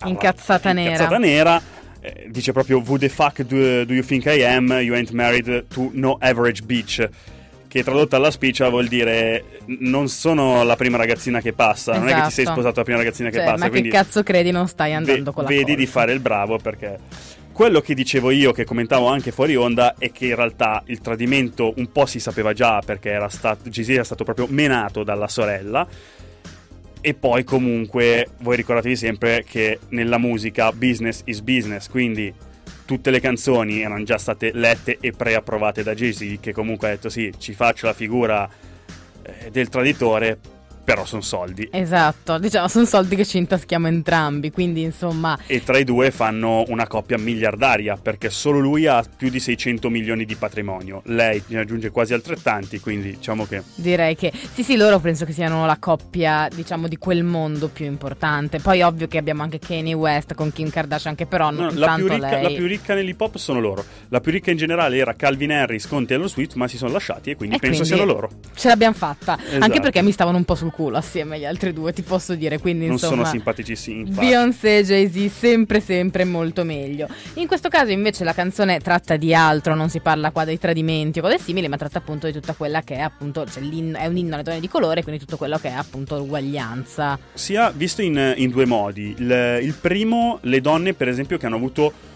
Incazzata 0.04 0.72
nera. 0.74 0.90
incazzata 0.90 1.16
nera. 1.16 1.62
Eh, 2.02 2.26
dice 2.28 2.52
proprio 2.52 2.82
Who 2.84 2.98
the 2.98 3.08
fuck 3.08 3.42
do, 3.42 3.84
do 3.84 3.94
you 3.94 4.02
think 4.04 4.26
I 4.26 4.42
am? 4.44 4.66
You 4.80 4.94
ain't 4.94 5.10
married 5.12 5.66
to 5.68 5.90
no 5.94 6.16
average 6.20 6.62
bitch. 6.62 7.08
Che 7.68 7.82
tradotta 7.82 8.16
alla 8.16 8.30
spiccia 8.30 8.68
vuol 8.68 8.86
dire 8.86 9.44
non 9.78 10.08
sono 10.08 10.62
la 10.62 10.76
prima 10.76 10.98
ragazzina 10.98 11.40
che 11.40 11.54
passa, 11.54 11.96
non 11.96 12.06
è 12.08 12.14
che 12.14 12.22
ti 12.24 12.30
sei 12.32 12.42
Esatto. 12.44 12.50
sposato 12.60 12.78
la 12.80 12.84
prima 12.84 12.98
ragazzina 12.98 13.30
che 13.30 13.36
Cioè, 13.36 13.44
passa. 13.46 13.56
ma 13.64 13.70
che 13.70 13.88
cazzo 13.88 14.22
credi 14.22 14.50
non 14.50 14.68
stai 14.68 14.92
andando 14.92 15.30
ve- 15.30 15.32
con 15.32 15.42
la 15.44 15.48
vedi 15.48 15.62
corsa? 15.62 15.78
di 15.78 15.86
fare 15.86 16.12
il 16.12 16.20
bravo 16.20 16.58
perché 16.58 16.98
quello 17.50 17.80
che 17.80 17.94
dicevo 17.94 18.30
io, 18.30 18.52
che 18.52 18.64
commentavo 18.64 19.06
anche 19.06 19.30
fuori 19.30 19.56
onda, 19.56 19.94
è 19.96 20.10
che 20.12 20.26
in 20.26 20.34
realtà 20.34 20.82
il 20.86 21.00
tradimento 21.00 21.72
un 21.76 21.90
po' 21.92 22.04
si 22.04 22.18
sapeva 22.20 22.52
già 22.52 22.80
perché 22.84 23.08
era 23.10 23.28
stato, 23.30 23.68
Jay-Z 23.70 23.88
era 23.88 24.04
stato 24.04 24.24
proprio 24.24 24.46
menato 24.50 25.02
dalla 25.02 25.28
sorella. 25.28 25.86
E 27.04 27.14
poi 27.14 27.42
comunque 27.42 28.28
voi 28.42 28.54
ricordatevi 28.54 28.94
sempre 28.94 29.44
che 29.44 29.80
nella 29.88 30.18
musica 30.18 30.70
business 30.70 31.22
is 31.24 31.40
business, 31.40 31.88
quindi 31.88 32.32
tutte 32.84 33.10
le 33.10 33.18
canzoni 33.18 33.80
erano 33.80 34.04
già 34.04 34.18
state 34.18 34.52
lette 34.54 34.98
e 35.00 35.10
preapprovate 35.10 35.82
da 35.82 35.94
Jay-Z, 35.94 36.38
che 36.40 36.52
comunque 36.52 36.86
ha 36.86 36.90
detto 36.92 37.08
sì, 37.08 37.32
ci 37.38 37.54
faccio 37.54 37.86
la 37.86 37.92
figura 37.92 38.48
eh, 39.22 39.50
del 39.50 39.68
traditore, 39.68 40.38
però 40.84 41.04
sono 41.04 41.22
soldi. 41.22 41.68
Esatto, 41.70 42.38
diciamo 42.38 42.68
sono 42.68 42.84
soldi 42.84 43.16
che 43.16 43.24
ci 43.24 43.38
intaschiamo 43.38 43.86
entrambi, 43.86 44.50
quindi 44.50 44.82
insomma 44.82 45.38
e 45.46 45.62
tra 45.62 45.78
i 45.78 45.84
due 45.84 46.10
fanno 46.10 46.64
una 46.68 46.86
coppia 46.86 47.18
miliardaria 47.18 47.96
perché 47.96 48.30
solo 48.30 48.58
lui 48.58 48.86
ha 48.86 49.02
più 49.16 49.30
di 49.30 49.40
600 49.40 49.88
milioni 49.90 50.24
di 50.24 50.34
patrimonio, 50.34 51.02
lei 51.06 51.42
ne 51.48 51.60
aggiunge 51.60 51.90
quasi 51.90 52.14
altrettanti, 52.14 52.80
quindi 52.80 53.10
diciamo 53.10 53.46
che 53.46 53.62
direi 53.74 54.16
che 54.16 54.32
sì 54.52 54.62
sì 54.62 54.76
loro 54.76 54.98
penso 54.98 55.24
che 55.24 55.32
siano 55.32 55.66
la 55.66 55.76
coppia 55.78 56.48
diciamo 56.52 56.88
di 56.88 56.96
quel 56.98 57.22
mondo 57.24 57.68
più 57.68 57.86
importante. 57.86 58.58
Poi 58.58 58.82
ovvio 58.82 59.08
che 59.08 59.18
abbiamo 59.18 59.42
anche 59.42 59.58
Kanye 59.58 59.94
West 59.94 60.34
con 60.34 60.52
Kim 60.52 60.70
Kardashian 60.70 61.14
che 61.14 61.26
però 61.26 61.50
no, 61.50 61.62
non 61.62 61.74
la, 61.76 61.86
tanto 61.86 62.06
più 62.06 62.14
ricca, 62.14 62.30
lei... 62.30 62.42
la 62.42 62.48
più 62.48 62.66
ricca 62.66 62.94
nell'hip 62.94 63.20
hop 63.20 63.36
sono 63.36 63.60
loro, 63.60 63.84
la 64.08 64.20
più 64.20 64.32
ricca 64.32 64.50
in 64.50 64.56
generale 64.56 64.96
era 64.96 65.14
Calvin 65.14 65.52
Harris 65.52 65.86
con 65.86 66.06
Taylor 66.06 66.28
Swift 66.28 66.54
ma 66.54 66.66
si 66.68 66.76
sono 66.76 66.92
lasciati 66.92 67.30
e 67.30 67.36
quindi 67.36 67.56
E 67.56 67.58
penso 67.58 67.82
quindi 67.82 67.96
siano 67.96 68.12
loro. 68.12 68.30
Ce 68.54 68.68
l'abbiamo 68.68 68.94
fatta, 68.94 69.38
Esatto. 69.38 69.64
anche 69.64 69.80
perché 69.80 70.02
mi 70.02 70.12
stavano 70.12 70.36
un 70.36 70.44
po' 70.44 70.54
sul 70.54 70.71
culo 70.72 70.96
assieme 70.96 71.36
agli 71.36 71.44
altri 71.44 71.72
due, 71.72 71.92
ti 71.92 72.02
posso 72.02 72.34
dire, 72.34 72.58
quindi 72.58 72.86
Non 72.86 72.94
insomma 72.94 73.16
sono 73.16 73.24
simpaticissimi 73.26 74.00
infatti. 74.00 74.26
Beyoncé 74.26 74.78
e 74.78 74.84
Jay-Z 74.84 75.32
sempre 75.32 75.80
sempre 75.80 76.24
molto 76.24 76.64
meglio. 76.64 77.06
In 77.34 77.46
questo 77.46 77.68
caso 77.68 77.92
invece 77.92 78.24
la 78.24 78.34
canzone 78.34 78.80
tratta 78.80 79.16
di 79.16 79.34
altro, 79.34 79.74
non 79.74 79.88
si 79.88 80.00
parla 80.00 80.30
qua 80.30 80.44
dei 80.44 80.58
tradimenti 80.58 81.20
o 81.20 81.22
cose 81.22 81.38
simili, 81.38 81.68
ma 81.68 81.76
tratta 81.76 81.98
appunto 81.98 82.26
di 82.26 82.32
tutta 82.32 82.54
quella 82.54 82.82
che 82.82 82.96
è 82.96 83.00
appunto, 83.00 83.46
cioè 83.46 83.62
è 83.62 84.06
un 84.06 84.16
inno 84.16 84.34
alle 84.34 84.42
donne 84.42 84.60
di 84.60 84.68
colore, 84.68 85.02
quindi 85.02 85.20
tutto 85.20 85.36
quello 85.36 85.58
che 85.58 85.68
è 85.68 85.72
appunto 85.72 86.16
l'uguaglianza. 86.16 87.18
sia 87.34 87.70
visto 87.70 88.02
in, 88.02 88.34
in 88.36 88.50
due 88.50 88.66
modi. 88.66 89.14
Il, 89.18 89.58
il 89.62 89.74
primo, 89.80 90.38
le 90.42 90.60
donne, 90.60 90.94
per 90.94 91.08
esempio, 91.08 91.38
che 91.38 91.46
hanno 91.46 91.56
avuto 91.56 92.10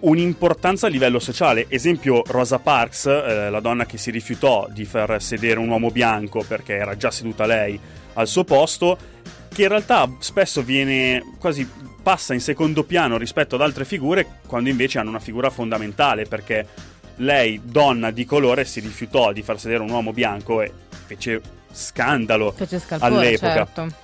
un'importanza 0.00 0.86
a 0.86 0.90
livello 0.90 1.18
sociale. 1.18 1.66
Esempio, 1.68 2.22
Rosa 2.26 2.58
Parks, 2.58 3.06
eh, 3.06 3.50
la 3.50 3.60
donna 3.60 3.86
che 3.86 3.98
si 3.98 4.10
rifiutò 4.10 4.68
di 4.70 4.84
far 4.84 5.20
sedere 5.22 5.58
un 5.58 5.68
uomo 5.68 5.90
bianco 5.90 6.44
perché 6.46 6.74
era 6.74 6.96
già 6.96 7.10
seduta 7.10 7.46
lei 7.46 7.78
al 8.14 8.28
suo 8.28 8.44
posto, 8.44 8.96
che 9.52 9.62
in 9.62 9.68
realtà 9.68 10.08
spesso 10.18 10.62
viene 10.62 11.22
quasi 11.38 11.68
passa 12.02 12.34
in 12.34 12.40
secondo 12.40 12.84
piano 12.84 13.18
rispetto 13.18 13.56
ad 13.56 13.62
altre 13.62 13.84
figure, 13.84 14.40
quando 14.46 14.68
invece 14.68 14.98
hanno 14.98 15.10
una 15.10 15.18
figura 15.18 15.50
fondamentale 15.50 16.24
perché 16.24 16.66
lei, 17.16 17.60
donna 17.62 18.10
di 18.10 18.24
colore, 18.24 18.64
si 18.64 18.80
rifiutò 18.80 19.32
di 19.32 19.42
far 19.42 19.60
sedere 19.60 19.82
un 19.82 19.90
uomo 19.90 20.12
bianco 20.12 20.62
e 20.62 20.72
fece 21.06 21.40
scandalo 21.72 22.52
Fece 22.52 22.78
scalpore, 22.78 23.14
all'epoca. 23.14 23.52
certo. 23.52 23.94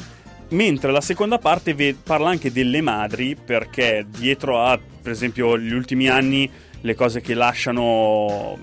Mentre 0.49 0.93
la 0.93 1.01
seconda 1.01 1.39
parte 1.39 1.75
ve- 1.75 1.97
parla 2.01 2.29
anche 2.29 2.53
delle 2.53 2.81
madri, 2.81 3.35
perché 3.37 4.07
dietro 4.09 4.63
a, 4.63 4.79
per 4.79 5.11
esempio, 5.11 5.59
gli 5.59 5.73
ultimi 5.73 6.09
anni, 6.09 6.49
le 6.81 6.95
cose 6.95 7.21
che 7.21 7.35
lasciano. 7.35 8.57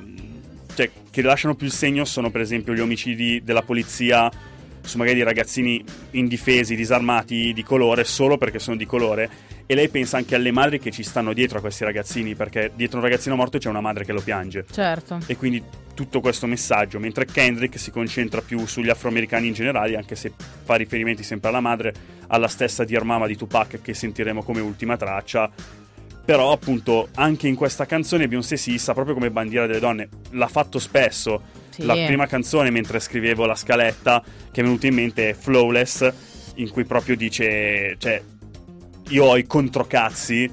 cioè, 0.74 0.90
che 1.12 1.22
lasciano 1.22 1.56
più 1.56 1.66
il 1.68 1.74
segno 1.74 2.06
sono, 2.06 2.32
per 2.32 2.42
esempio, 2.42 2.74
gli 2.74 2.80
omicidi 2.80 3.44
della 3.44 3.64
polizia 3.64 4.32
su 4.82 4.98
magari 4.98 5.24
ragazzini 5.24 5.84
indifesi, 6.12 6.76
disarmati 6.76 7.54
di 7.54 7.64
colore, 7.64 8.04
solo 8.04 8.38
perché 8.38 8.60
sono 8.60 8.78
di 8.78 8.86
colore. 8.86 9.30
E 9.66 9.76
lei 9.76 9.88
pensa 9.88 10.18
anche 10.18 10.36
alle 10.36 10.52
madri 10.52 10.80
che 10.80 10.92
ci 10.92 11.04
stanno 11.04 11.34
dietro 11.34 11.58
a 11.58 11.62
questi 11.62 11.84
ragazzini, 11.84 12.36
perché 12.36 12.72
dietro 12.76 12.98
un 12.98 13.04
ragazzino 13.04 13.36
morto 13.36 13.58
c'è 13.58 13.70
una 13.70 13.82
madre 13.82 14.04
che 14.04 14.12
lo 14.12 14.22
piange. 14.22 14.66
Certo. 14.70 15.20
E 15.26 15.38
quindi 15.38 15.64
tutto 15.94 16.20
questo 16.20 16.48
messaggio, 16.48 17.00
mentre 17.00 17.26
Kendrick 17.26 17.80
si 17.80 17.92
concentra 17.92 18.42
più 18.42 18.66
sugli 18.66 18.90
afroamericani 18.90 19.48
in 19.48 19.54
generale, 19.54 19.96
anche 19.96 20.16
se 20.16 20.34
fa 20.64 20.76
riferimenti 20.76 21.24
sempre 21.24 21.50
alla 21.50 21.62
madre, 21.62 21.94
alla 22.28 22.48
stessa 22.48 22.84
Dear 22.84 23.04
Mama 23.04 23.28
di 23.28 23.38
Tupac 23.38 23.82
che 23.82 23.94
sentiremo 23.94 24.44
come 24.44 24.60
ultima 24.60 24.98
traccia. 24.98 25.50
Però 26.26 26.52
appunto 26.52 27.10
anche 27.16 27.48
in 27.48 27.56
questa 27.56 27.86
canzone 27.86 28.28
Beyoncé 28.30 28.56
si 28.56 28.74
issa 28.74 28.94
proprio 28.94 29.14
come 29.14 29.30
bandiera 29.30 29.68
delle 29.68 29.80
donne. 29.80 30.10
L'ha 30.32 30.48
fatto 30.48 30.80
spesso. 30.80 31.42
Sì. 31.70 31.86
La 31.86 31.96
prima 31.96 32.28
canzone 32.28 32.70
mentre 32.70 33.00
scrivevo 33.00 33.46
la 33.46 33.56
scaletta 33.56 34.24
che 34.52 34.62
è 34.62 34.64
venuta 34.64 34.88
in 34.88 34.94
mente 34.94 35.30
è 35.30 35.34
Flawless, 35.34 36.14
in 36.56 36.70
cui 36.70 36.86
proprio 36.86 37.16
dice, 37.16 37.96
cioè, 37.98 38.22
io 39.10 39.26
ho 39.26 39.38
i 39.38 39.46
controcazzi 39.46 40.50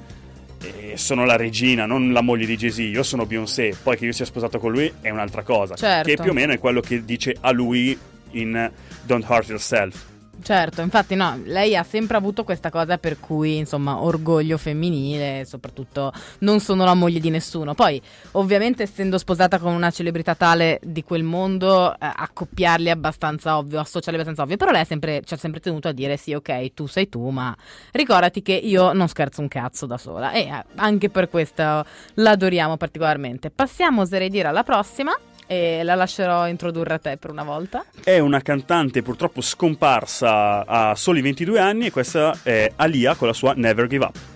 e 0.61 0.93
sono 0.95 1.25
la 1.25 1.35
regina, 1.35 1.85
non 1.85 2.11
la 2.11 2.21
moglie 2.21 2.45
di 2.45 2.55
Jay-Z, 2.55 2.77
io 2.79 3.03
sono 3.03 3.25
Beyoncé, 3.25 3.75
poi 3.81 3.97
che 3.97 4.05
io 4.05 4.11
sia 4.11 4.25
sposato 4.25 4.59
con 4.59 4.71
lui 4.71 4.91
è 5.01 5.09
un'altra 5.09 5.41
cosa, 5.43 5.75
Certo. 5.75 6.07
che 6.07 6.21
più 6.21 6.31
o 6.31 6.33
meno 6.33 6.53
è 6.53 6.59
quello 6.59 6.81
che 6.81 7.03
dice 7.03 7.35
a 7.39 7.51
lui 7.51 7.97
in 8.31 8.71
Don't 9.03 9.25
Hurt 9.27 9.47
Yourself. 9.49 10.09
Certo, 10.43 10.81
infatti 10.81 11.13
no, 11.13 11.39
lei 11.45 11.75
ha 11.75 11.83
sempre 11.83 12.17
avuto 12.17 12.43
questa 12.43 12.71
cosa 12.71 12.97
per 12.97 13.19
cui, 13.19 13.57
insomma, 13.57 14.01
orgoglio 14.01 14.57
femminile, 14.57 15.45
soprattutto 15.45 16.11
non 16.39 16.59
sono 16.59 16.83
la 16.83 16.95
moglie 16.95 17.19
di 17.19 17.29
nessuno. 17.29 17.75
Poi, 17.75 18.01
ovviamente, 18.31 18.83
essendo 18.83 19.19
sposata 19.19 19.59
con 19.59 19.73
una 19.73 19.91
celebrità 19.91 20.33
tale 20.33 20.79
di 20.81 21.03
quel 21.03 21.23
mondo, 21.23 21.93
eh, 21.93 21.97
accoppiarli 21.99 22.87
è 22.87 22.91
abbastanza 22.91 23.57
ovvio, 23.57 23.79
associarli 23.79 24.17
è 24.17 24.21
abbastanza 24.21 24.41
ovvio, 24.41 24.57
però 24.57 24.71
lei 24.71 24.85
sempre, 24.85 25.21
ci 25.23 25.35
ha 25.35 25.37
sempre 25.37 25.59
tenuto 25.59 25.87
a 25.87 25.91
dire 25.91 26.17
sì, 26.17 26.33
ok, 26.33 26.73
tu 26.73 26.87
sei 26.87 27.07
tu, 27.07 27.29
ma 27.29 27.55
ricordati 27.91 28.41
che 28.41 28.53
io 28.53 28.93
non 28.93 29.07
scherzo 29.07 29.41
un 29.41 29.47
cazzo 29.47 29.85
da 29.85 29.97
sola 29.97 30.31
e 30.31 30.41
eh, 30.41 30.63
anche 30.75 31.09
per 31.09 31.29
questo 31.29 31.85
l'adoriamo 32.15 32.77
particolarmente. 32.77 33.51
Passiamo, 33.51 34.01
oserei 34.01 34.29
dire, 34.29 34.47
alla 34.47 34.63
prossima 34.63 35.15
e 35.51 35.83
la 35.83 35.95
lascerò 35.95 36.47
introdurre 36.47 36.93
a 36.93 36.97
te 36.97 37.17
per 37.17 37.29
una 37.29 37.43
volta. 37.43 37.83
È 38.01 38.17
una 38.19 38.41
cantante 38.41 39.01
purtroppo 39.01 39.41
scomparsa 39.41 40.65
a 40.65 40.95
soli 40.95 41.19
22 41.19 41.59
anni 41.59 41.87
e 41.87 41.91
questa 41.91 42.37
è 42.41 42.71
Alia 42.77 43.15
con 43.15 43.27
la 43.27 43.33
sua 43.33 43.51
Never 43.53 43.87
Give 43.87 44.05
Up. 44.05 44.30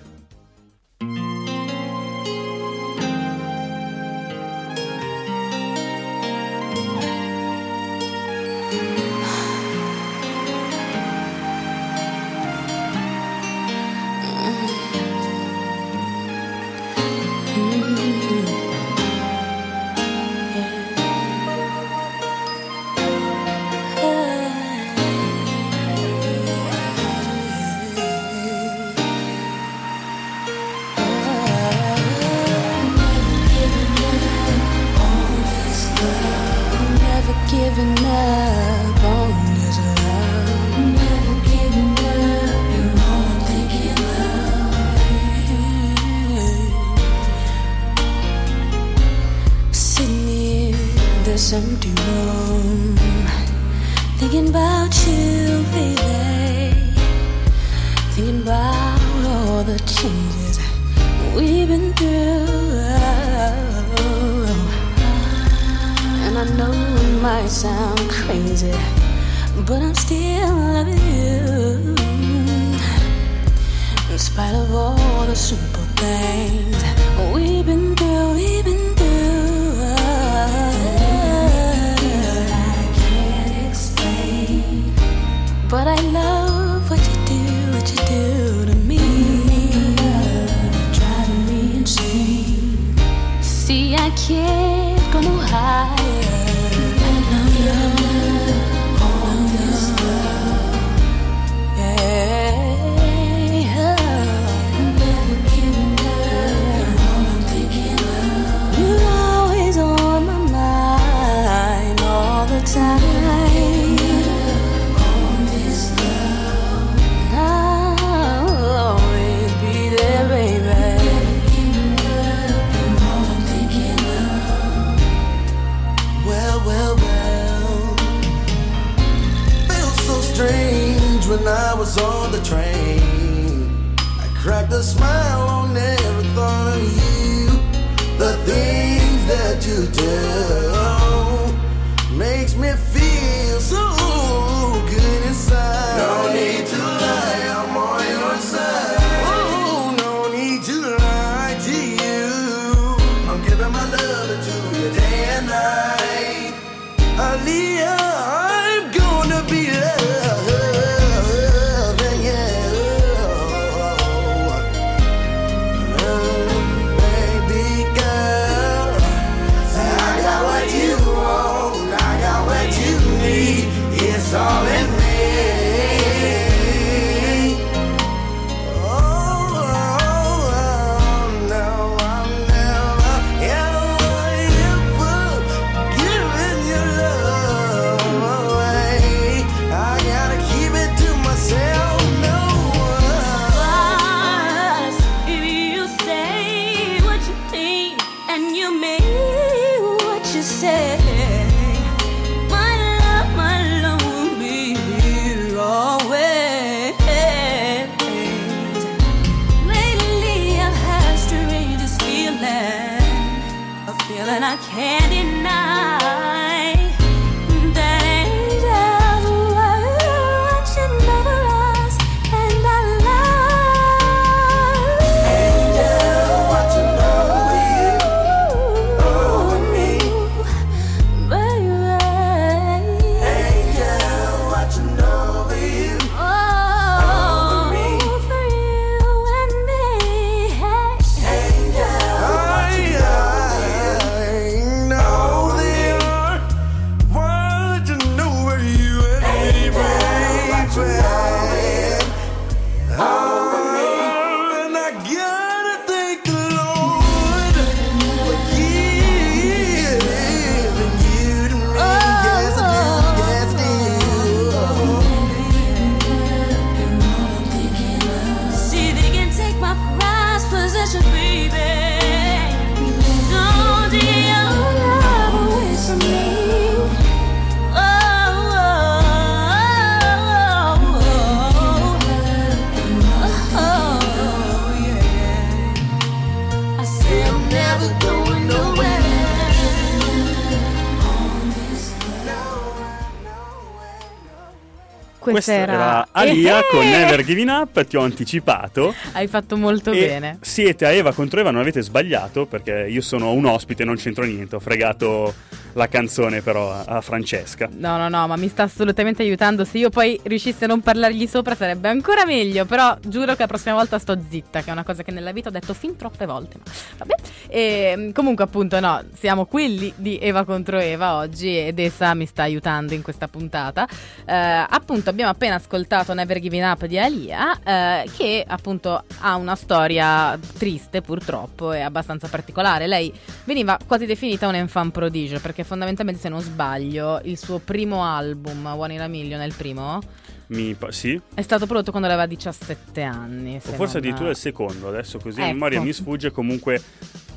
Questa 295.32 295.54
era 295.54 296.08
Alia 296.12 296.62
con 296.70 296.86
Never 296.86 297.24
Giving 297.24 297.50
Up, 297.50 297.86
ti 297.86 297.98
ho 297.98 298.02
anticipato. 298.02 298.94
Hai 299.14 299.28
fatto 299.28 299.58
molto 299.58 299.92
bene. 299.92 300.38
siete 300.42 300.86
a 300.86 300.92
Eva 300.92 301.14
contro 301.14 301.40
Eva, 301.40 301.52
non 301.52 301.62
avete 301.62 301.82
sbagliato 301.82 302.46
perché 302.46 302.88
io 302.90 303.02
sono 303.02 303.32
un 303.32 303.46
ospite, 303.46 303.84
non 303.84 303.96
c'entro 303.96 304.24
niente. 304.24 304.56
Ho 304.56 304.60
fregato 304.60 305.34
la 305.76 305.88
canzone 305.88 306.42
però 306.42 306.72
a, 306.72 306.84
a 306.86 307.02
Francesca. 307.02 307.70
No, 307.72 307.98
no, 307.98 308.10
no, 308.10 308.28
ma 308.28 308.36
mi 308.36 308.48
sta 308.48 308.64
assolutamente 308.64 309.22
aiutando. 309.22 309.64
Se 309.66 309.78
io 309.78 309.90
poi 309.90 310.20
riuscissi 310.24 310.64
a 310.64 310.68
non 310.68 310.82
parlargli 310.82 311.28
sopra 311.28 311.56
sarebbe 311.56 311.90
ancora 311.90 312.26
meglio. 312.26 312.66
Però 312.66 312.98
giuro 313.02 313.34
che 313.34 313.42
la 313.42 313.48
prossima 313.48 313.76
volta 313.76 314.00
sto 314.00 314.18
zitta, 314.28 314.62
che 314.62 314.70
è 314.70 314.72
una 314.72 314.84
cosa 314.84 315.04
che 315.04 315.12
nella 315.12 315.32
vita 315.32 315.50
ho 315.50 315.52
detto 315.52 315.74
fin 315.74 315.96
troppe 315.96 316.26
volte. 316.26 316.58
Ma 316.64 316.72
vabbè. 316.98 317.16
E, 317.48 318.12
comunque, 318.14 318.44
appunto, 318.44 318.80
no, 318.80 319.04
siamo 319.14 319.46
quelli 319.46 319.94
di 319.96 320.18
Eva 320.18 320.46
contro 320.46 320.80
Eva 320.80 321.16
oggi 321.16 321.58
ed 321.58 321.78
essa 321.80 322.14
mi 322.14 322.26
sta 322.26 322.44
aiutando 322.44 322.94
in 322.94 323.02
questa 323.02 323.28
puntata. 323.28 323.88
Eh, 324.26 324.34
appunto, 324.34 325.10
abbiamo 325.10 325.32
appena 325.32 325.56
ascoltato 325.56 326.14
Never 326.14 326.40
Giving 326.40 326.64
Up 326.64 326.86
di 326.86 326.98
Alia, 326.98 327.60
eh, 327.64 328.10
che 328.16 328.44
appunto 328.48 329.04
ha 329.20 329.36
una 329.36 329.56
storia 329.56 330.40
triste 330.58 331.02
purtroppo 331.02 331.74
e 331.74 331.82
abbastanza 331.82 332.28
particolare. 332.30 332.88
Lei 332.88 333.14
veniva 333.44 333.78
quasi 333.86 334.06
definita 334.06 334.48
un 334.48 334.56
enfant 334.56 334.92
prodigio 334.92 335.40
perché 335.40 335.64
fondamentalmente, 335.66 336.22
se 336.22 336.30
non 336.30 336.42
sbaglio, 336.42 337.20
il 337.24 337.38
suo 337.38 337.60
primo 337.60 338.04
album, 338.04 338.66
One 338.66 338.94
in 338.94 339.02
a 339.02 339.08
Million, 339.08 339.42
è 339.42 339.46
il 339.46 339.54
primo, 339.56 340.00
Mi 340.48 340.76
sì? 340.90 341.20
è 341.34 341.42
stato 341.42 341.66
prodotto 341.66 341.92
quando 341.92 342.08
aveva 342.08 342.26
17 342.26 343.02
anni. 343.02 343.56
O 343.56 343.60
se 343.60 343.72
forse 343.74 343.94
non- 343.94 344.04
addirittura 344.04 344.30
il 344.30 344.36
secondo, 344.36 344.88
adesso 344.88 345.20
così 345.20 345.40
a 345.42 345.46
Ecco. 345.46 345.54
memoria 345.54 345.82
mi 345.82 345.92
sfugge. 345.92 346.32
Comunque, 346.32 346.82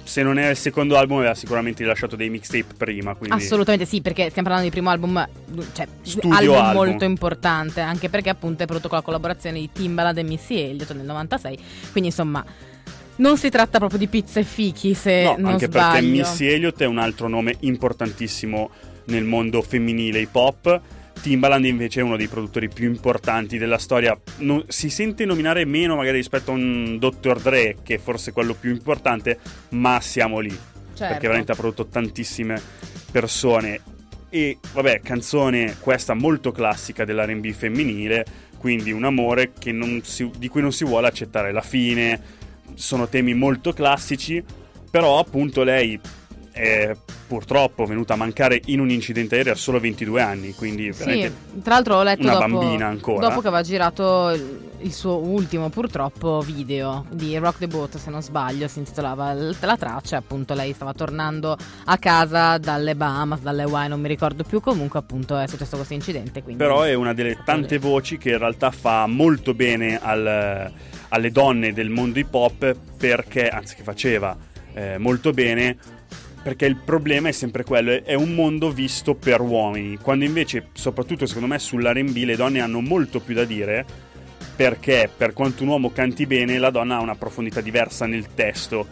se 0.05 0.23
non 0.23 0.39
è 0.39 0.51
il 0.51 0.57
secondo 0.57 0.97
album, 0.97 1.19
aveva 1.19 1.35
sicuramente 1.35 1.83
rilasciato 1.83 2.17
dei 2.17 2.29
mixtape 2.31 2.75
prima. 2.77 3.15
Quindi... 3.15 3.37
Assolutamente 3.37 3.87
sì, 3.87 4.01
perché 4.01 4.31
stiamo 4.31 4.49
parlando 4.49 4.65
di 4.65 4.71
primo 4.71 4.91
album, 4.91 5.27
cioè 5.75 5.87
Studio 6.03 6.35
album, 6.35 6.55
album. 6.57 6.75
molto 6.75 7.05
importante, 7.05 7.81
anche 7.81 8.09
perché 8.09 8.31
appunto 8.31 8.63
è 8.63 8.67
prodotto 8.67 8.89
con 8.89 8.99
la 8.99 9.05
collaborazione 9.05 9.59
di 9.61 9.71
Timbaland 9.73 10.19
e 10.19 10.23
Missy 10.23 10.59
Elliott 10.59 10.93
nel 10.95 11.05
96, 11.07 11.59
quindi 11.93 12.09
insomma 12.11 12.45
non 13.19 13.37
si 13.39 13.49
tratta 13.51 13.79
proprio 13.79 13.99
di 13.99 14.09
pizza 14.09 14.41
e 14.41 14.45
fichi 14.45 14.95
se 14.95 15.23
No, 15.23 15.37
non 15.39 15.53
anche 15.53 15.67
sbaglio. 15.67 15.93
perché 15.93 16.07
Missy 16.07 16.47
Elliott 16.47 16.81
è 16.81 16.87
un 16.87 16.99
altro 16.99 17.29
nome 17.29 17.57
importantissimo 17.61 18.71
nel 19.07 19.25
mondo 19.25 19.63
femminile 19.63 20.21
hip 20.21 20.35
hop. 20.35 20.81
Timbaland 21.21 21.65
invece 21.65 21.99
è 22.01 22.03
uno 22.05 22.17
dei 22.17 22.29
produttori 22.29 22.69
più 22.69 22.87
importanti 22.89 23.59
della 23.59 23.79
storia. 23.79 24.17
Non- 24.39 24.65
si 24.69 24.89
sente 24.89 25.25
nominare 25.25 25.65
meno 25.65 25.97
magari 25.97 26.19
rispetto 26.19 26.53
a 26.53 26.55
un 26.55 26.97
Dr. 26.99 27.41
Dre, 27.41 27.77
che 27.83 27.97
è 27.97 27.99
forse 27.99 28.31
quello 28.33 28.55
più 28.55 28.71
importante, 28.71 29.39
ma 29.71 30.01
siamo 30.01 30.39
lì. 30.39 30.51
Certo. 30.51 31.05
Perché 31.13 31.27
veramente 31.27 31.53
ha 31.53 31.55
prodotto 31.57 31.87
tantissime 31.87 32.61
persone. 33.11 33.81
E 34.31 34.59
vabbè, 34.75 35.01
canzone 35.01 35.77
questa 35.81 36.15
molto 36.15 36.53
classica 36.53 37.05
dell'RB 37.05 37.47
femminile, 37.51 38.25
quindi 38.59 38.93
un 38.93 39.05
amore 39.05 39.53
che 39.59 39.73
non 39.73 40.01
si- 40.05 40.31
di 40.37 40.49
cui 40.49 40.61
non 40.61 40.73
si 40.73 40.85
vuole 40.85 41.07
accettare 41.09 41.51
la 41.51 41.63
fine. 41.63 42.21
Sono 42.75 43.09
temi 43.09 43.35
molto 43.35 43.73
classici, 43.73 44.43
però 44.91 45.19
appunto 45.19 45.63
lei 45.63 45.99
è 46.59 46.93
purtroppo 47.29 47.85
venuta 47.85 48.15
a 48.15 48.17
mancare 48.17 48.61
in 48.67 48.81
un 48.81 48.91
incidente 48.91 49.37
aereo 49.37 49.53
a 49.53 49.57
solo 49.57 49.79
22 49.79 50.21
anni, 50.21 50.55
quindi 50.55 50.93
Sì, 50.93 51.31
tra 51.63 51.75
l'altro 51.75 51.97
ho 51.97 52.03
letto 52.03 52.23
una 52.23 52.33
dopo, 52.33 52.47
bambina 52.47 52.87
ancora. 52.87 53.29
dopo 53.29 53.41
che 53.41 53.47
aveva 53.47 53.63
girato 53.63 54.31
il, 54.81 54.93
suo 54.93 55.19
ultimo 55.19 55.69
purtroppo 55.69 56.41
video 56.41 57.05
di 57.11 57.37
Rock 57.37 57.59
the 57.59 57.67
Boat 57.69 57.99
se 57.99 58.11
non 58.11 58.23
sbaglio 58.23 58.67
si 58.67 58.79
intitolava 58.79 59.33
la 59.35 59.77
traccia 59.77 60.17
appunto 60.17 60.55
lei 60.55 60.73
stava 60.73 60.95
tornando 60.95 61.57
a 61.85 61.99
casa 61.99 62.59
dalle 62.59 62.95
Bahamas 62.97 63.41
dalle 63.41 63.63
Hawaii 63.65 63.89
non 63.89 64.01
mi 64.01 64.09
ricordo 64.09 64.45
più 64.45 64.61
comunque 64.61 64.99
appunto 64.99 65.37
è 65.37 65.47
successo 65.47 65.77
questo 65.77 65.95
incidente 65.95 66.43
quindi 66.43 66.63
Però 66.63 66.83
è 66.83 66.95
una 66.95 67.13
delle 67.13 67.39
tante 67.45 67.79
voci 67.79 68.19
che 68.19 68.31
in 68.31 68.39
realtà 68.39 68.71
fa 68.71 69.07
molto 69.07 69.53
bene 69.53 69.99
al- 70.01 70.73
alle 71.09 71.31
donne 71.31 71.73
del 71.73 71.91
mondo 71.91 72.19
hip 72.19 72.33
hop 72.35 72.75
perché, 72.97 73.49
anzi 73.49 73.75
che 73.77 73.83
faceva 73.83 74.37
eh, 74.75 74.97
molto 74.99 75.33
bene, 75.33 75.77
perché 76.43 76.67
il 76.67 76.77
problema 76.77 77.29
è 77.29 77.33
sempre 77.33 77.65
quello, 77.65 78.03
è- 78.05 78.15
un 78.15 78.35
mondo 78.35 78.71
visto 78.71 79.15
per 79.15 79.41
uomini, 79.41 79.97
quando 79.99 80.25
invece, 80.25 80.69
soprattutto 80.73 81.27
secondo 81.27 81.49
me 81.49 81.59
sull'R&B, 81.59 82.17
le 82.25 82.37
donne 82.37 82.61
hanno 82.61 82.81
molto 82.81 83.21
più 83.21 83.35
da 83.35 83.45
dire 83.45 84.07
perché 84.59 85.09
per 85.17 85.35
quanto 85.35 85.63
un 85.63 85.69
uomo 85.69 85.93
canti 85.93 86.27
bene, 86.27 86.59
la 86.59 86.71
donna 86.71 86.97
ha 86.97 87.01
una 87.01 87.15
profondità 87.15 87.61
diversa 87.61 88.07
nel 88.07 88.35
testo. 88.35 88.85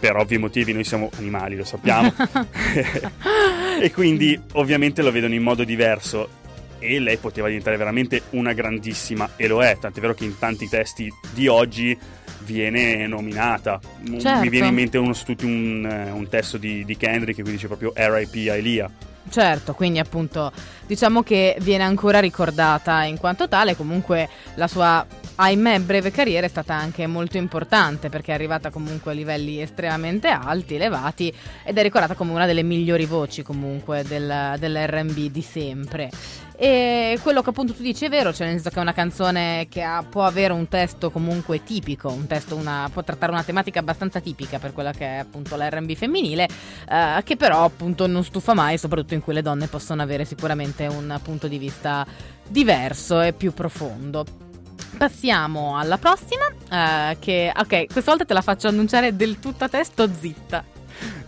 Per 0.00 0.16
ovvi 0.16 0.38
motivi 0.38 0.72
noi 0.72 0.82
siamo 0.82 1.08
animali, 1.18 1.54
lo 1.54 1.62
sappiamo. 1.62 2.12
e 3.80 3.92
quindi 3.92 4.36
ovviamente 4.54 5.02
lo 5.02 5.12
vedono 5.12 5.34
in 5.34 5.42
modo 5.44 5.62
diverso. 5.62 6.40
E 6.80 6.98
lei 6.98 7.16
poteva 7.18 7.46
diventare 7.46 7.76
veramente 7.76 8.22
una 8.30 8.52
grandissima, 8.54 9.30
e 9.36 9.46
lo 9.46 9.62
è, 9.62 9.78
tant'è 9.78 10.00
vero 10.00 10.14
che 10.14 10.24
in 10.24 10.36
tanti 10.36 10.68
testi 10.68 11.08
di 11.32 11.46
oggi 11.46 11.96
viene 12.44 13.06
nominata. 13.06 13.80
Certo. 14.18 14.40
Mi 14.40 14.48
viene 14.48 14.68
in 14.68 14.74
mente 14.74 14.98
uno 14.98 15.14
un, 15.42 15.88
eh, 15.90 16.10
un 16.10 16.28
testo 16.28 16.58
di, 16.58 16.84
di 16.84 16.96
Kendrick 16.96 17.36
che 17.36 17.42
qui 17.42 17.52
dice 17.52 17.66
proprio 17.66 17.92
RIP 17.94 18.48
Elia. 18.48 18.90
Certo, 19.28 19.74
quindi 19.74 19.98
appunto 19.98 20.52
diciamo 20.86 21.22
che 21.22 21.56
viene 21.60 21.84
ancora 21.84 22.20
ricordata 22.20 23.04
in 23.04 23.18
quanto 23.18 23.48
tale, 23.48 23.76
comunque 23.76 24.28
la 24.54 24.66
sua 24.66 25.06
ahimè 25.34 25.80
breve 25.80 26.10
carriera 26.10 26.46
è 26.46 26.48
stata 26.48 26.74
anche 26.74 27.06
molto 27.06 27.36
importante 27.36 28.08
perché 28.08 28.32
è 28.32 28.34
arrivata 28.34 28.70
comunque 28.70 29.12
a 29.12 29.14
livelli 29.14 29.60
estremamente 29.60 30.28
alti, 30.28 30.74
elevati 30.74 31.32
ed 31.64 31.76
è 31.76 31.82
ricordata 31.82 32.14
come 32.14 32.32
una 32.32 32.46
delle 32.46 32.62
migliori 32.62 33.06
voci 33.06 33.42
comunque 33.42 34.02
del, 34.04 34.56
dell'R&B 34.58 35.30
di 35.30 35.42
sempre. 35.42 36.10
E 36.56 37.18
quello 37.22 37.42
che 37.42 37.50
appunto 37.50 37.72
tu 37.72 37.82
dici 37.82 38.04
è 38.04 38.08
vero, 38.08 38.32
cioè 38.32 38.46
nel 38.46 38.54
senso 38.56 38.70
che 38.70 38.76
è 38.76 38.82
una 38.82 38.92
canzone 38.92 39.66
che 39.68 39.82
ha- 39.82 40.04
può 40.08 40.24
avere 40.24 40.52
un 40.52 40.68
testo 40.68 41.10
comunque 41.10 41.64
tipico, 41.64 42.08
un 42.08 42.26
testo, 42.26 42.54
una, 42.54 42.88
può 42.92 43.02
trattare 43.02 43.32
una 43.32 43.42
tematica 43.42 43.80
abbastanza 43.80 44.20
tipica 44.20 44.58
per 44.58 44.72
quella 44.72 44.92
che 44.92 45.06
è 45.06 45.16
appunto 45.16 45.56
l'R&B 45.56 45.94
femminile, 45.94 46.48
eh, 46.88 47.22
che 47.24 47.36
però 47.36 47.64
appunto 47.64 48.06
non 48.06 48.22
stufa 48.22 48.54
mai, 48.54 48.78
soprattutto 48.78 49.14
in 49.14 49.22
cui 49.22 49.34
le 49.34 49.42
donne 49.42 49.66
possono 49.66 50.02
avere 50.02 50.24
sicuramente 50.24 50.86
un 50.86 51.18
punto 51.22 51.48
di 51.48 51.58
vista 51.58 52.06
diverso 52.46 53.20
e 53.20 53.32
più 53.32 53.52
profondo. 53.52 54.51
Passiamo 54.96 55.76
alla 55.78 55.98
prossima, 55.98 56.46
eh, 56.70 57.16
che 57.18 57.52
ok, 57.54 57.86
questa 57.86 58.10
volta 58.10 58.24
te 58.24 58.34
la 58.34 58.42
faccio 58.42 58.68
annunciare 58.68 59.16
del 59.16 59.38
tutto 59.38 59.64
a 59.64 59.68
te, 59.68 59.82
sto 59.84 60.08
zitta. 60.12 60.64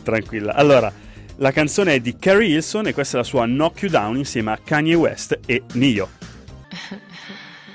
Tranquilla. 0.02 0.54
Allora, 0.54 0.92
la 1.36 1.50
canzone 1.50 1.94
è 1.94 2.00
di 2.00 2.16
Carrie 2.16 2.54
Hilson 2.54 2.86
e 2.86 2.94
questa 2.94 3.16
è 3.16 3.20
la 3.20 3.26
sua 3.26 3.44
Knock 3.46 3.82
You 3.82 3.90
Down 3.90 4.16
insieme 4.16 4.52
a 4.52 4.58
Kanye 4.62 4.94
West 4.94 5.38
e 5.46 5.62
Nio. 5.72 6.08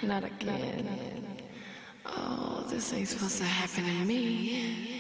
Not 0.01 0.23
again. 0.23 0.87
Oh, 2.03 2.63
this 2.69 2.93
ain't 2.93 3.07
supposed 3.07 3.39
to 3.39 3.45
happen 3.45 3.83
to 3.83 4.05
me. 4.05 4.98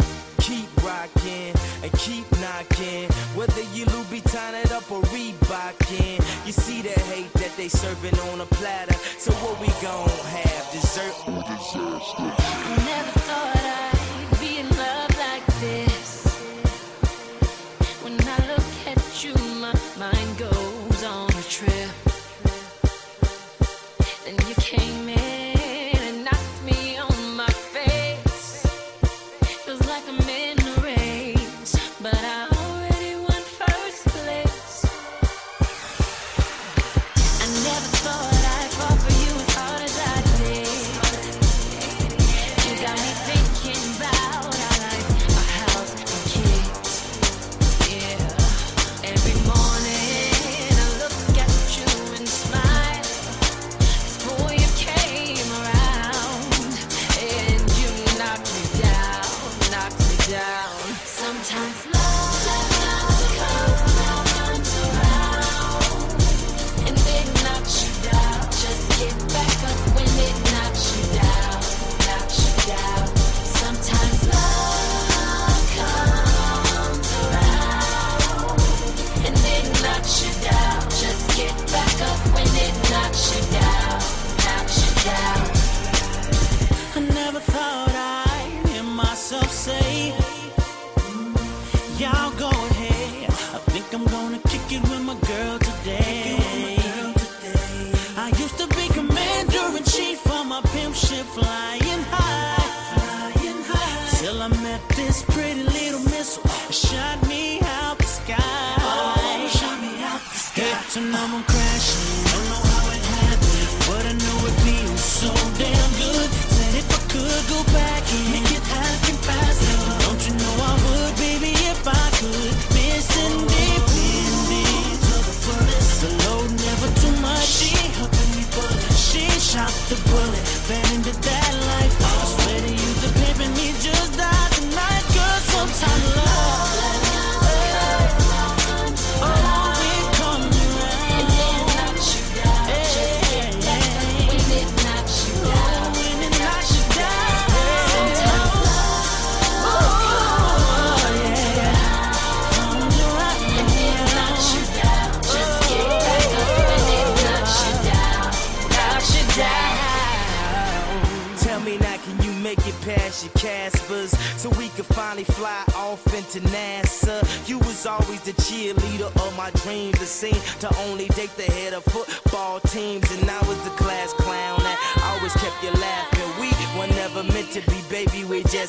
Keep 0.49 0.83
rocking 0.83 1.53
and 1.83 1.91
keep 1.93 2.25
knocking. 2.41 3.07
Whether 3.37 3.61
you 3.75 3.85
Louboutin 3.85 4.65
it 4.65 4.71
up 4.71 4.91
or 4.91 5.01
Reebokin, 5.13 6.17
you 6.45 6.51
see 6.51 6.81
the 6.81 6.89
hate 7.11 7.31
that 7.33 7.55
they 7.55 7.69
serving 7.69 8.17
on 8.31 8.41
a 8.41 8.45
platter. 8.57 8.95
So 9.19 9.31
what 9.43 9.61
we 9.61 9.67
gon' 9.79 10.09
have? 10.09 10.71
Dessert? 10.71 11.13
I 11.27 12.75
never 12.83 13.19
thought 13.19 13.55
I'd 13.93 13.98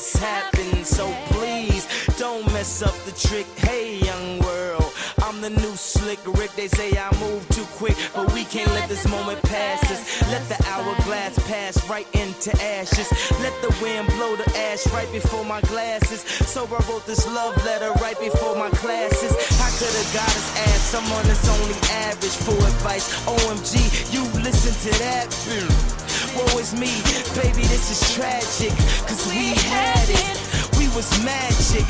just 0.00 0.16
happened. 0.16 0.86
So 0.86 1.12
please 1.26 1.86
don't 2.16 2.46
mess 2.52 2.82
up 2.82 2.96
the 3.04 3.12
trick. 3.12 3.46
Hey, 3.56 3.98
young 3.98 4.38
world, 4.40 4.92
I'm 5.22 5.40
the 5.42 5.50
new 5.50 5.74
slick 5.76 6.20
Rick. 6.38 6.52
They 6.56 6.68
say 6.68 6.96
I 6.96 7.10
move 7.20 7.46
too 7.50 7.66
quick, 7.76 7.96
but 8.14 8.32
we 8.32 8.44
can't 8.44 8.70
let 8.72 8.88
this 8.88 9.06
moment 9.08 9.42
pass 9.42 9.80
us. 9.92 10.00
Let 10.32 10.44
the 10.48 10.58
hourglass 10.68 11.38
pass 11.46 11.76
right 11.88 12.08
into 12.14 12.50
ashes. 12.62 13.08
Let 13.44 13.54
the 13.60 13.72
wind 13.82 14.08
blow 14.16 14.36
the 14.36 14.48
ash 14.68 14.86
right 14.88 15.10
before 15.12 15.44
my 15.44 15.60
glasses. 15.72 16.20
So 16.48 16.64
I 16.64 16.80
wrote 16.88 17.04
this 17.06 17.26
love 17.26 17.54
letter 17.66 17.92
right 18.00 18.18
before 18.18 18.56
my 18.56 18.70
classes. 18.70 19.32
I 19.60 19.68
could 19.76 19.94
have 20.00 20.10
got 20.16 20.32
his 20.32 20.48
ass, 20.64 20.80
someone 20.96 21.24
that's 21.28 21.48
only 21.60 21.78
average 22.08 22.38
for 22.46 22.56
advice. 22.72 23.06
OMG, 23.26 24.12
you 24.14 24.22
listen 24.40 24.72
to 24.86 24.98
that. 25.00 25.28
Mm. 25.28 26.09
Woe 26.36 26.58
is 26.58 26.72
me, 26.74 26.90
baby, 27.34 27.62
this 27.66 27.90
is 27.90 28.14
tragic. 28.14 28.72
Cause 29.06 29.26
we 29.28 29.54
had 29.70 30.08
it, 30.08 30.36
we 30.78 30.88
was 30.94 31.08
magic. 31.24 31.86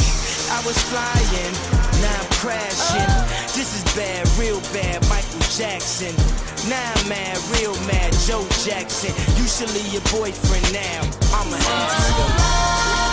I 0.50 0.60
was 0.66 0.78
flying, 0.90 1.54
now 2.02 2.20
I'm 2.20 2.30
crashing. 2.42 3.10
This 3.54 3.76
is 3.76 3.84
bad, 3.94 4.26
real 4.38 4.60
bad, 4.72 5.06
Michael 5.08 5.44
Jackson. 5.52 6.14
Now 6.68 6.92
I'm 6.96 7.08
mad, 7.08 7.38
real 7.52 7.74
mad, 7.86 8.12
Joe 8.26 8.46
Jackson. 8.64 9.14
You 9.36 9.46
should 9.46 9.70
leave 9.74 9.92
your 9.92 10.02
boyfriend 10.10 10.72
now. 10.72 11.00
I'ma 11.32 11.56
have 11.56 13.04
to. 13.04 13.09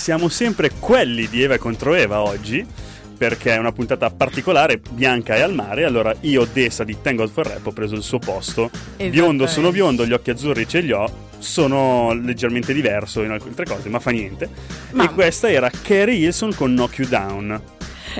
Siamo 0.00 0.30
sempre 0.30 0.70
quelli 0.80 1.28
di 1.28 1.42
Eva 1.42 1.58
contro 1.58 1.92
Eva 1.94 2.22
oggi, 2.22 2.66
perché 3.18 3.52
è 3.52 3.58
una 3.58 3.70
puntata 3.70 4.08
particolare, 4.08 4.80
bianca 4.92 5.36
e 5.36 5.42
al 5.42 5.52
mare. 5.52 5.84
Allora 5.84 6.14
io, 6.22 6.48
Dessa 6.50 6.84
di 6.84 6.96
Tango 7.02 7.28
for 7.28 7.46
Rap, 7.46 7.66
ho 7.66 7.70
preso 7.72 7.96
il 7.96 8.02
suo 8.02 8.18
posto. 8.18 8.70
Biondo 8.96 9.46
sono 9.46 9.70
biondo, 9.70 10.06
gli 10.06 10.14
occhi 10.14 10.30
azzurri 10.30 10.66
ce 10.66 10.80
li 10.80 10.90
ho. 10.92 11.28
Sono 11.38 12.14
leggermente 12.14 12.72
diverso 12.72 13.22
in 13.22 13.30
alcune 13.30 13.54
cose, 13.66 13.90
ma 13.90 14.00
fa 14.00 14.10
niente. 14.10 14.48
Ma- 14.92 15.04
E 15.04 15.10
questa 15.12 15.50
era 15.50 15.70
Carrie 15.82 16.16
Hilson 16.16 16.54
con 16.54 16.70
Knock 16.74 16.96
You 16.98 17.06
Down. 17.08 17.60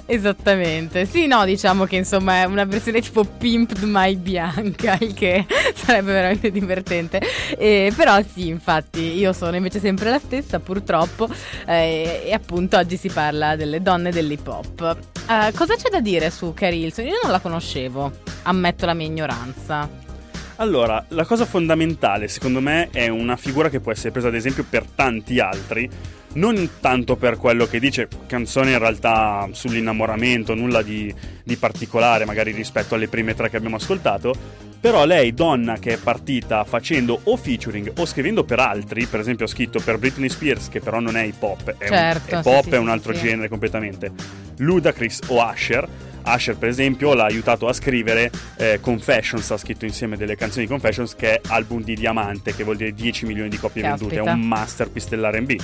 Esattamente, 0.07 1.07
sì, 1.07 1.26
no, 1.26 1.44
diciamo 1.44 1.84
che 1.84 1.96
insomma 1.96 2.42
è 2.42 2.44
una 2.44 2.64
versione 2.64 3.01
tipo 3.01 3.24
Pimped 3.24 3.82
My 3.82 4.16
Bianca, 4.16 4.96
il 5.01 5.14
che 5.14 5.46
sarebbe 5.74 6.12
veramente 6.12 6.51
divertente. 6.51 7.20
Eh, 7.57 7.92
però 7.94 8.20
sì, 8.22 8.48
infatti, 8.48 9.18
io 9.18 9.32
sono 9.32 9.57
invece 9.57 9.80
sempre 9.80 10.11
la 10.11 10.18
stessa, 10.18 10.59
purtroppo, 10.59 11.28
eh, 11.66 12.22
e 12.24 12.32
appunto 12.32 12.76
oggi 12.76 12.96
si 12.96 13.09
parla 13.09 13.57
delle 13.57 13.82
donne 13.82 14.11
dell'hip 14.11 14.46
hop. 14.46 14.96
Eh, 15.28 15.53
cosa 15.55 15.76
c'è 15.76 15.88
da 15.90 16.01
dire 16.01 16.30
su 16.30 16.53
Carrie 16.55 16.86
Hilson? 16.86 17.07
Io 17.07 17.18
non 17.22 17.30
la 17.30 17.40
conoscevo, 17.40 18.11
ammetto 18.42 18.86
la 18.86 18.94
mia 18.94 19.07
ignoranza. 19.07 20.09
Allora, 20.57 21.03
la 21.09 21.24
cosa 21.24 21.46
fondamentale, 21.46 22.28
secondo 22.28 22.61
me, 22.61 22.90
è 22.90 23.09
una 23.09 23.36
figura 23.36 23.70
che 23.70 23.80
può 23.80 23.92
essere 23.92 24.11
presa 24.11 24.28
ad 24.28 24.34
esempio 24.34 24.66
per 24.68 24.84
tanti 24.94 25.40
altri, 25.40 25.88
non 26.35 26.70
tanto 26.81 27.16
per 27.16 27.37
quello 27.37 27.66
che 27.66 27.81
dice, 27.81 28.09
canzone 28.26 28.72
in 28.72 28.78
realtà 28.78 29.49
sull'innamoramento, 29.51 30.55
nulla 30.55 30.83
di, 30.83 31.12
di 31.43 31.57
particolare 31.57 32.24
magari 32.24 32.53
rispetto 32.53 32.95
alle 32.95 33.09
prime 33.09 33.35
tre 33.35 33.51
che 33.51 33.57
abbiamo 33.57 33.76
ascoltato, 33.76 34.35
però 34.81 35.05
lei, 35.05 35.35
donna 35.35 35.78
che 35.78 35.95
è 35.95 35.99
partita 35.99 36.64
facendo 36.64 37.20
o 37.24 37.37
featuring 37.37 37.93
o 37.99 38.07
scrivendo 38.07 38.45
per 38.45 38.61
altri, 38.61 39.05
per 39.05 39.20
esempio 39.20 39.45
ha 39.45 39.49
scritto 39.49 39.78
per 39.78 39.99
Britney 39.99 40.31
Spears, 40.31 40.68
che 40.70 40.81
però 40.81 41.01
non 41.01 41.18
è 41.18 41.22
hip 41.24 41.43
hop, 41.43 41.74
è, 41.76 41.87
Certo, 41.87 42.37
un, 42.37 42.43
sì, 42.43 42.49
pop, 42.49 42.64
sì, 42.64 42.70
è 42.70 42.78
un 42.78 42.87
sì, 42.87 42.91
altro 42.91 43.14
sì. 43.14 43.20
genere 43.20 43.49
completamente. 43.49 44.11
Ludacris 44.57 45.20
o 45.26 45.45
Usher. 45.45 45.87
Usher, 46.24 46.57
per 46.57 46.68
esempio, 46.68 47.12
l'ha 47.12 47.24
aiutato 47.24 47.68
a 47.68 47.74
scrivere 47.74 48.31
eh, 48.57 48.78
Confessions, 48.81 49.51
ha 49.51 49.59
scritto 49.59 49.85
insieme 49.85 50.16
delle 50.16 50.37
canzoni 50.37 50.64
di 50.64 50.70
Confessions, 50.70 51.14
che 51.14 51.35
è 51.35 51.41
album 51.49 51.83
di 51.83 51.95
diamante, 51.95 52.55
che 52.55 52.64
vuol 52.64 52.76
dire 52.76 52.95
10 52.95 53.26
milioni 53.26 53.51
di 53.51 53.59
copie 53.59 53.83
vendute, 53.83 54.14
è 54.14 54.16
Caspita. 54.16 54.33
un 54.35 54.41
masterpiece 54.41 55.09
dell'RB. 55.11 55.57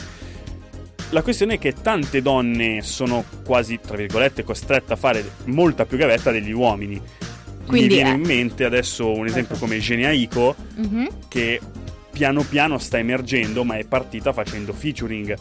La 1.11 1.23
questione 1.23 1.55
è 1.55 1.59
che 1.59 1.73
tante 1.81 2.21
donne 2.21 2.83
sono 2.83 3.25
quasi, 3.45 3.79
tra 3.81 3.97
virgolette, 3.97 4.43
costrette 4.43 4.93
a 4.93 4.97
fare 4.97 5.25
molta 5.45 5.87
più 5.87 5.97
gavetta 5.99 6.31
degli 6.31 6.53
uomini. 6.53 7.01
Quindi, 7.67 7.89
Mi 7.89 7.95
viene 7.95 8.11
eh. 8.11 8.15
in 8.15 8.21
mente 8.23 8.65
adesso 8.65 9.11
un 9.13 9.27
esempio 9.27 9.57
come 9.57 9.79
Genia 9.79 10.11
Iko, 10.11 10.55
Mhm. 10.77 11.09
che 11.29 11.61
piano 12.13 12.43
piano 12.43 12.79
sta 12.79 12.99
emergendo, 12.99 13.65
ma 13.65 13.77
è 13.77 13.85
partita 13.85 14.33
facendo 14.33 14.73
featuring. 14.73 15.35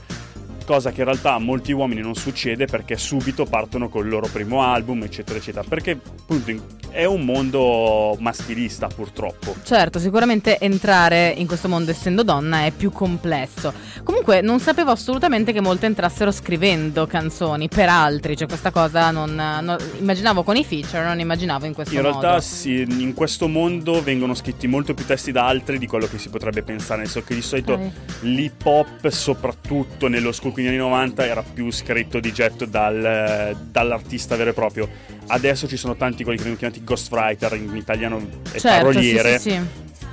Cosa 0.66 0.92
che 0.92 1.00
in 1.02 1.06
realtà 1.06 1.34
a 1.34 1.40
molti 1.40 1.72
uomini 1.72 2.02
non 2.02 2.16
succede 2.16 2.66
perché 2.66 2.98
subito 2.98 3.46
partono 3.46 3.88
col 3.90 4.08
loro 4.08 4.28
primo 4.32 4.64
album, 4.64 5.04
eccetera, 5.04 5.38
eccetera. 5.38 5.64
Perché 5.68 5.92
appunto 5.92 6.50
in- 6.52 6.62
è 6.96 7.04
un 7.04 7.26
mondo 7.26 8.16
maschilista, 8.20 8.88
purtroppo. 8.88 9.54
Certo, 9.64 10.00
sicuramente 10.00 10.58
entrare 10.60 11.34
in 11.36 11.46
questo 11.46 11.68
mondo 11.68 11.92
essendo 11.92 12.24
donna 12.24 12.66
è 12.66 12.72
più 12.72 12.90
complesso. 12.90 13.74
Comunque 14.04 14.40
non 14.40 14.62
sapevo 14.62 14.92
assolutamente 14.92 15.52
che 15.52 15.60
molte 15.60 15.88
entrassero 15.88 16.32
scrivendo 16.32 17.06
canzoni 17.06 17.68
per 17.68 17.90
altri, 17.90 18.38
cioè 18.38 18.48
questa 18.48 18.72
cosa 18.72 19.12
non, 19.12 19.36
non- 19.36 19.78
immaginavo 20.00 20.44
con 20.44 20.56
i 20.56 20.64
feature, 20.64 21.04
non 21.04 21.20
immaginavo 21.20 21.66
in 21.66 21.74
questo 21.74 21.94
In 21.96 22.02
modo. 22.02 22.20
realtà 22.22 22.40
sì, 22.42 22.86
in 22.88 23.14
questo 23.14 23.50
mondo 23.50 24.02
vengono 24.02 24.34
scritti 24.34 24.66
molto 24.68 24.94
più 24.94 25.06
testi 25.06 25.34
da 25.34 25.46
altri 25.48 25.78
di 25.78 25.88
quello 25.88 26.08
che 26.08 26.18
si 26.18 26.30
potrebbe 26.30 26.64
pensare, 26.64 27.02
nel 27.02 27.10
senso 27.10 27.28
che 27.28 27.36
di 27.36 27.42
solito 27.42 27.74
Ok. 27.74 27.92
l'hip 28.22 28.66
hop, 28.66 29.08
soprattutto 29.10 30.08
nello 30.08 30.32
school 30.32 30.54
quindi 30.54 30.72
anni 30.72 30.80
90, 30.80 31.26
era 31.26 31.44
più 31.44 31.70
scritto 31.72 32.22
di 32.22 32.32
getto 32.32 32.66
dal- 32.66 33.54
dall'artista 33.70 34.38
vero 34.38 34.52
e 34.52 34.54
proprio. 34.54 34.88
Adesso 35.28 35.68
ci 35.68 35.76
sono 35.76 35.96
tanti 35.96 36.24
quelli 36.24 36.38
che 36.38 36.44
vengono 36.46 36.60
chiamati 36.70 36.84
ghostwriter, 36.86 37.54
in 37.56 37.76
italiano 37.76 38.18
è 38.52 38.58
certo, 38.58 38.86
paroliere, 38.86 39.40
Sì, 39.40 39.50
sì, 39.50 39.56
sì. 40.00 40.06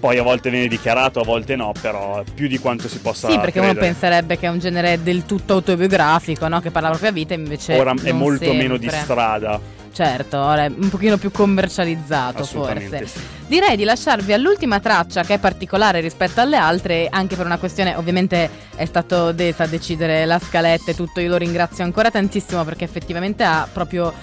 poi 0.00 0.18
a 0.18 0.22
volte 0.22 0.50
viene 0.50 0.66
dichiarato, 0.66 1.20
a 1.20 1.24
volte 1.24 1.54
no, 1.54 1.72
però 1.80 2.24
più 2.34 2.48
di 2.48 2.58
quanto 2.58 2.88
si 2.88 2.98
possa 2.98 3.28
Sì, 3.30 3.38
perché 3.38 3.60
uno 3.60 3.68
credere. 3.68 3.92
penserebbe 3.92 4.38
che 4.38 4.46
è 4.46 4.48
un 4.48 4.58
genere 4.58 5.02
del 5.02 5.24
tutto 5.26 5.52
autobiografico, 5.52 6.48
no? 6.48 6.60
Che 6.60 6.70
parla 6.70 6.88
della 6.88 6.98
propria 7.00 7.12
vita, 7.22 7.34
invece. 7.34 7.78
Ora 7.78 7.94
è 8.02 8.10
molto 8.12 8.52
meno 8.52 8.76
di 8.76 8.88
sempre. 8.88 9.04
strada. 9.04 9.78
Certo, 9.92 10.38
ora 10.38 10.66
è 10.66 10.72
un 10.74 10.88
pochino 10.88 11.18
più 11.18 11.32
commercializzato 11.32 12.44
forse. 12.44 13.06
sì. 13.06 13.20
Direi 13.48 13.76
di 13.76 13.82
lasciarvi 13.82 14.32
all'ultima 14.32 14.78
traccia 14.78 15.24
che 15.24 15.34
è 15.34 15.38
particolare 15.40 16.00
rispetto 16.00 16.40
alle 16.40 16.56
altre, 16.56 17.08
anche 17.10 17.34
per 17.34 17.44
una 17.44 17.58
questione, 17.58 17.96
ovviamente 17.96 18.48
è 18.76 18.84
stato 18.84 19.32
Desa 19.32 19.64
a 19.64 19.66
decidere 19.66 20.24
la 20.26 20.38
scaletta 20.38 20.92
e 20.92 20.94
tutto, 20.94 21.18
io 21.18 21.28
lo 21.30 21.36
ringrazio 21.36 21.82
ancora 21.82 22.08
tantissimo 22.08 22.64
perché 22.64 22.84
effettivamente 22.84 23.42
ha 23.42 23.68
proprio 23.70 24.14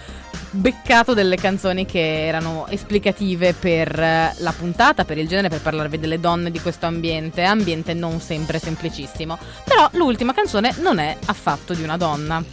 beccato 0.58 1.14
delle 1.14 1.36
canzoni 1.36 1.86
che 1.86 2.26
erano 2.26 2.68
esplicative 2.68 3.54
per 3.54 4.00
eh, 4.00 4.34
la 4.38 4.52
puntata, 4.52 5.06
per 5.06 5.18
il 5.18 5.28
genere, 5.28 5.50
per 5.50 5.62
parlarvi 5.62 6.00
delle 6.00 6.20
donne 6.20 6.52
di 6.52 6.60
questo 6.60 6.86
ambiente, 6.86 7.44
ambiente 7.44 7.94
non 7.94 8.20
sempre 8.20 8.60
semplicissimo. 8.60 9.38
Però 9.64 9.90
l'ultima 9.94 10.34
canzone 10.34 10.74
non 10.80 11.00
è 11.00 11.16
affatto 11.26 11.74
di 11.74 11.84
una 11.84 11.98
donna. 11.98 12.44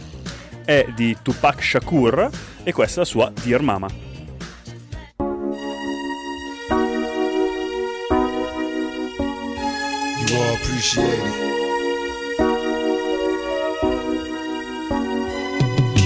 È 0.63 0.87
di 0.95 1.17
Tupac 1.21 1.63
Shakur 1.63 2.29
e 2.63 2.73
questa 2.73 2.95
è 2.95 2.99
la 2.99 3.05
sua 3.05 3.31
Dear 3.43 3.61
Mama. 3.61 3.87
You 10.27 10.41
all 10.41 10.55
appreciate 10.55 11.05
it. 11.05 11.54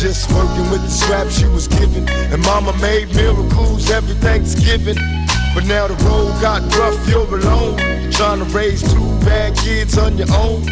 Just 0.00 0.32
working 0.32 0.70
with 0.70 0.80
the 0.80 0.88
scraps 0.88 1.42
you 1.42 1.50
was 1.50 1.68
given. 1.68 2.08
And 2.08 2.40
mama 2.46 2.72
made 2.80 3.14
miracles 3.14 3.90
every 3.90 4.14
Thanksgiving. 4.14 4.96
But 5.54 5.66
now 5.66 5.88
the 5.88 5.94
road 6.04 6.40
got 6.40 6.62
rough, 6.74 7.06
you're 7.06 7.28
alone. 7.28 7.76
Trying 8.10 8.38
to 8.38 8.46
raise 8.46 8.80
two 8.80 9.08
bad 9.20 9.54
kids 9.58 9.98
on 9.98 10.16
your 10.16 10.32
own. 10.32 10.64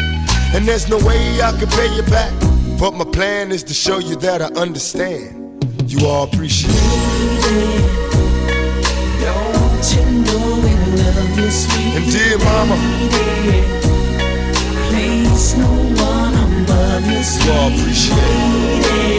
And 0.55 0.67
there's 0.67 0.89
no 0.89 0.97
way 1.05 1.39
I 1.43 1.51
can 1.51 1.67
pay 1.67 1.95
you 1.95 2.01
back. 2.09 2.33
But 2.79 2.95
my 2.95 3.05
plan 3.05 3.51
is 3.51 3.61
to 3.65 3.73
show 3.75 3.99
you 3.99 4.15
that 4.15 4.41
I 4.41 4.47
understand. 4.59 5.63
You 5.85 6.07
all 6.07 6.23
appreciate 6.23 6.73
it. 6.73 7.99
Don't 9.21 9.85
you 9.93 10.05
know 10.25 10.55
we 10.63 10.73
love 11.03 11.15
love 11.17 11.37
you, 11.37 11.51
sweet 11.51 11.95
And 11.97 12.11
dear 12.11 12.37
mama, 12.39 12.77
Place 14.89 15.55
no 15.55 15.69
one 16.01 16.33
above 16.33 17.05
you, 17.05 17.21
you 17.45 17.51
all 17.51 17.71
appreciate 17.71 18.17
it. 18.17 19.18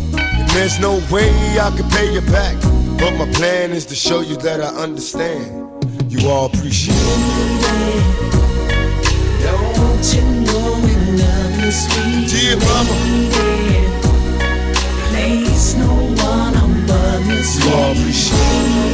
There's 0.53 0.79
no 0.79 1.01
way 1.09 1.31
I 1.59 1.71
can 1.75 1.89
pay 1.89 2.13
you 2.13 2.21
back. 2.21 2.55
But 2.99 3.15
my 3.17 3.31
plan 3.33 3.71
is 3.71 3.85
to 3.87 3.95
show 3.95 4.21
you 4.21 4.35
that 4.37 4.59
I 4.61 4.67
understand. 4.83 5.49
You 6.11 6.29
all 6.29 6.47
appreciate 6.47 6.95
it. 6.97 8.21
Don't 9.43 10.13
you 10.13 10.21
know 10.45 10.79
we 10.83 10.93
love 11.17 11.65
you, 11.65 11.71
sweet 11.71 12.29
Dear 12.29 12.57
mama, 12.57 12.95
Place 15.09 15.73
no 15.75 15.93
one 16.23 16.55
above 16.55 17.25
you, 17.27 17.69
you 17.69 17.75
all 17.75 17.91
appreciate 17.91 18.37
it. 18.37 18.90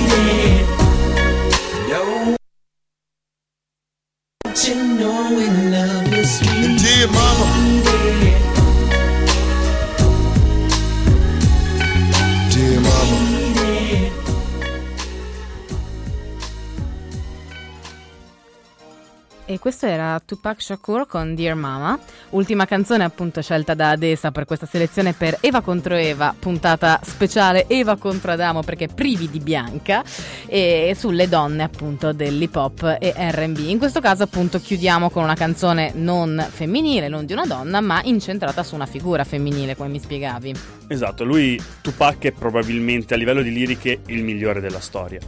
Questo 19.68 19.86
era 19.86 20.22
Tupac 20.24 20.61
Shakur 20.61 21.07
con 21.07 21.36
Dear 21.36 21.53
Mama, 21.53 21.99
ultima 22.30 22.65
canzone 22.65 23.03
appunto 23.03 23.41
scelta 23.41 23.74
da 23.74 23.89
Adesa 23.89 24.32
per 24.32 24.45
questa 24.45 24.65
selezione 24.65 25.11
per 25.11 25.39
Eva 25.41 25.59
contro 25.59 25.93
Eva, 25.95 26.34
puntata 26.39 27.01
speciale 27.03 27.68
Eva 27.68 27.97
contro 27.97 28.32
Adamo 28.32 28.63
perché 28.63 28.88
privi 28.88 29.30
di 29.30 29.41
bianca 29.41 30.05
e 30.45 30.95
sulle 30.97 31.28
donne 31.28 31.63
appunto 31.63 32.13
dell'hip 32.13 32.55
hop 32.55 32.95
e 32.97 33.13
R&B. 33.13 33.57
In 33.68 33.78
questo 33.78 33.99
caso 33.99 34.24
appunto 34.24 34.61
chiudiamo 34.61 35.09
con 35.09 35.24
una 35.24 35.36
canzone 35.36 35.91
non 35.95 36.47
femminile, 36.49 37.09
non 37.09 37.26
di 37.26 37.34
una 37.34 37.45
donna, 37.45 37.82
ma 37.82 37.99
incentrata 38.05 38.63
su 38.63 38.74
una 38.74 38.86
figura 38.86 39.26
femminile, 39.26 39.76
come 39.76 39.89
mi 39.89 39.99
spiegavi. 39.99 40.55
Esatto, 40.88 41.26
lui 41.26 41.61
Tupac 41.82 42.24
è 42.24 42.32
probabilmente 42.32 43.15
a 43.15 43.18
livello 43.18 43.41
di 43.41 43.51
liriche 43.51 43.99
il 44.05 44.24
migliore 44.24 44.61
della 44.61 44.80
storia. 44.80 45.20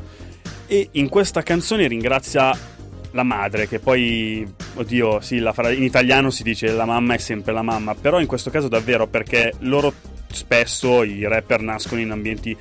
E 0.66 0.88
in 0.94 1.10
questa 1.10 1.42
canzone 1.42 1.88
ringrazia 1.88 2.78
la 3.12 3.24
madre, 3.24 3.68
che 3.68 3.80
poi, 3.80 4.48
oddio, 4.76 5.20
sì, 5.22 5.40
fra- 5.54 5.72
in 5.72 5.84
italiano 5.84 6.30
si 6.30 6.44
dice 6.44 6.72
la 6.72 6.86
mamma 6.86 7.16
è 7.16 7.18
sempre 7.18 7.54
la 7.54 7.62
mamma, 7.62 7.96
però 7.96 8.20
in 8.20 8.28
questo 8.28 8.50
caso 8.50 8.68
davvero 8.68 9.08
perché 9.08 9.54
loro 9.60 9.94
spesso, 10.32 11.04
i 11.04 11.28
rapper, 11.28 11.62
nascono 11.62 12.02
in 12.02 12.12
ambienti 12.12 12.56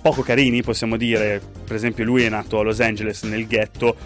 poco 0.00 0.22
carini, 0.22 0.62
possiamo 0.62 0.96
dire. 0.96 1.40
Per 1.64 1.76
esempio, 1.76 2.04
lui 2.04 2.22
è 2.22 2.28
nato 2.28 2.58
a 2.58 2.62
Los 2.62 2.80
Angeles 2.80 3.22
nel 3.24 3.46
ghetto 3.46 3.96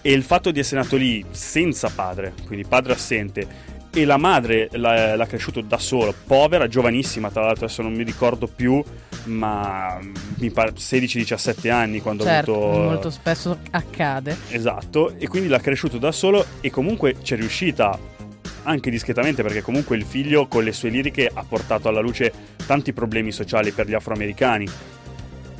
e 0.00 0.12
il 0.12 0.22
fatto 0.22 0.50
di 0.50 0.58
essere 0.58 0.80
nato 0.80 0.96
lì 0.96 1.24
senza 1.30 1.90
padre, 1.94 2.32
quindi 2.46 2.66
padre 2.66 2.94
assente, 2.94 3.46
e 3.92 4.04
la 4.04 4.16
madre 4.16 4.68
l'ha, 4.72 5.16
l'ha 5.16 5.26
cresciuto 5.26 5.60
da 5.60 5.78
solo, 5.78 6.14
povera, 6.26 6.68
giovanissima, 6.68 7.30
tra 7.30 7.42
l'altro 7.42 7.64
adesso 7.64 7.82
non 7.82 7.92
mi 7.92 8.04
ricordo 8.04 8.46
più, 8.46 8.82
ma 9.24 9.98
mi 10.38 10.50
pare 10.50 10.72
16-17 10.72 11.70
anni 11.70 12.00
quando 12.00 12.22
certo, 12.22 12.52
ha 12.52 12.56
avuto... 12.56 12.82
molto 12.82 13.10
spesso 13.10 13.58
accade. 13.70 14.36
Esatto, 14.50 15.14
e 15.18 15.26
quindi 15.28 15.48
l'ha 15.48 15.60
cresciuto 15.60 15.98
da 15.98 16.12
solo 16.12 16.44
e 16.60 16.70
comunque 16.70 17.16
c'è 17.20 17.36
riuscita 17.36 17.98
anche 18.62 18.90
discretamente 18.90 19.42
perché 19.42 19.62
comunque 19.62 19.96
il 19.96 20.04
figlio 20.04 20.46
con 20.46 20.62
le 20.62 20.72
sue 20.72 20.90
liriche 20.90 21.30
ha 21.32 21.44
portato 21.48 21.88
alla 21.88 22.00
luce 22.00 22.32
tanti 22.66 22.92
problemi 22.92 23.32
sociali 23.32 23.72
per 23.72 23.88
gli 23.88 23.94
afroamericani. 23.94 24.68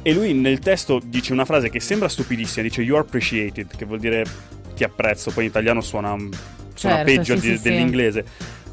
E 0.02 0.14
lui 0.14 0.32
nel 0.32 0.60
testo 0.60 1.00
dice 1.04 1.32
una 1.32 1.44
frase 1.44 1.68
che 1.68 1.80
sembra 1.80 2.08
stupidissima, 2.08 2.62
dice 2.62 2.82
you 2.82 2.96
are 2.96 3.04
appreciated, 3.04 3.76
che 3.76 3.84
vuol 3.84 3.98
dire 3.98 4.24
ti 4.80 4.84
apprezzo, 4.84 5.30
poi 5.30 5.44
in 5.44 5.50
italiano 5.50 5.82
suona, 5.82 6.16
suona 6.74 6.96
Certo, 6.96 7.04
peggio 7.04 7.36
sì, 7.36 7.50
di- 7.50 7.56
sì, 7.58 7.62
dell'inglese. 7.62 8.24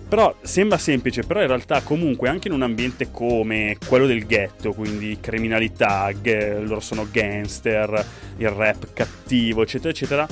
Però 0.08 0.34
sembra 0.42 0.78
semplice, 0.78 1.24
però 1.24 1.42
in 1.42 1.48
realtà 1.48 1.82
comunque 1.82 2.30
anche 2.30 2.48
in 2.48 2.54
un 2.54 2.62
ambiente 2.62 3.12
come 3.12 3.76
quello 3.86 4.06
del 4.06 4.26
ghetto, 4.26 4.72
quindi 4.72 5.18
criminalità, 5.20 6.10
ga- 6.14 6.60
loro 6.60 6.80
sono 6.80 7.06
gangster, 7.12 8.06
il 8.38 8.50
rap 8.50 8.94
cattivo, 8.94 9.64
eccetera, 9.64 9.90
eccetera, 9.90 10.28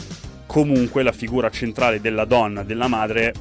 comunque 0.46 1.04
la 1.04 1.12
figura 1.12 1.50
centrale 1.50 2.00
della 2.00 2.24
donna, 2.24 2.64
della 2.64 2.88
madre, 2.88 3.34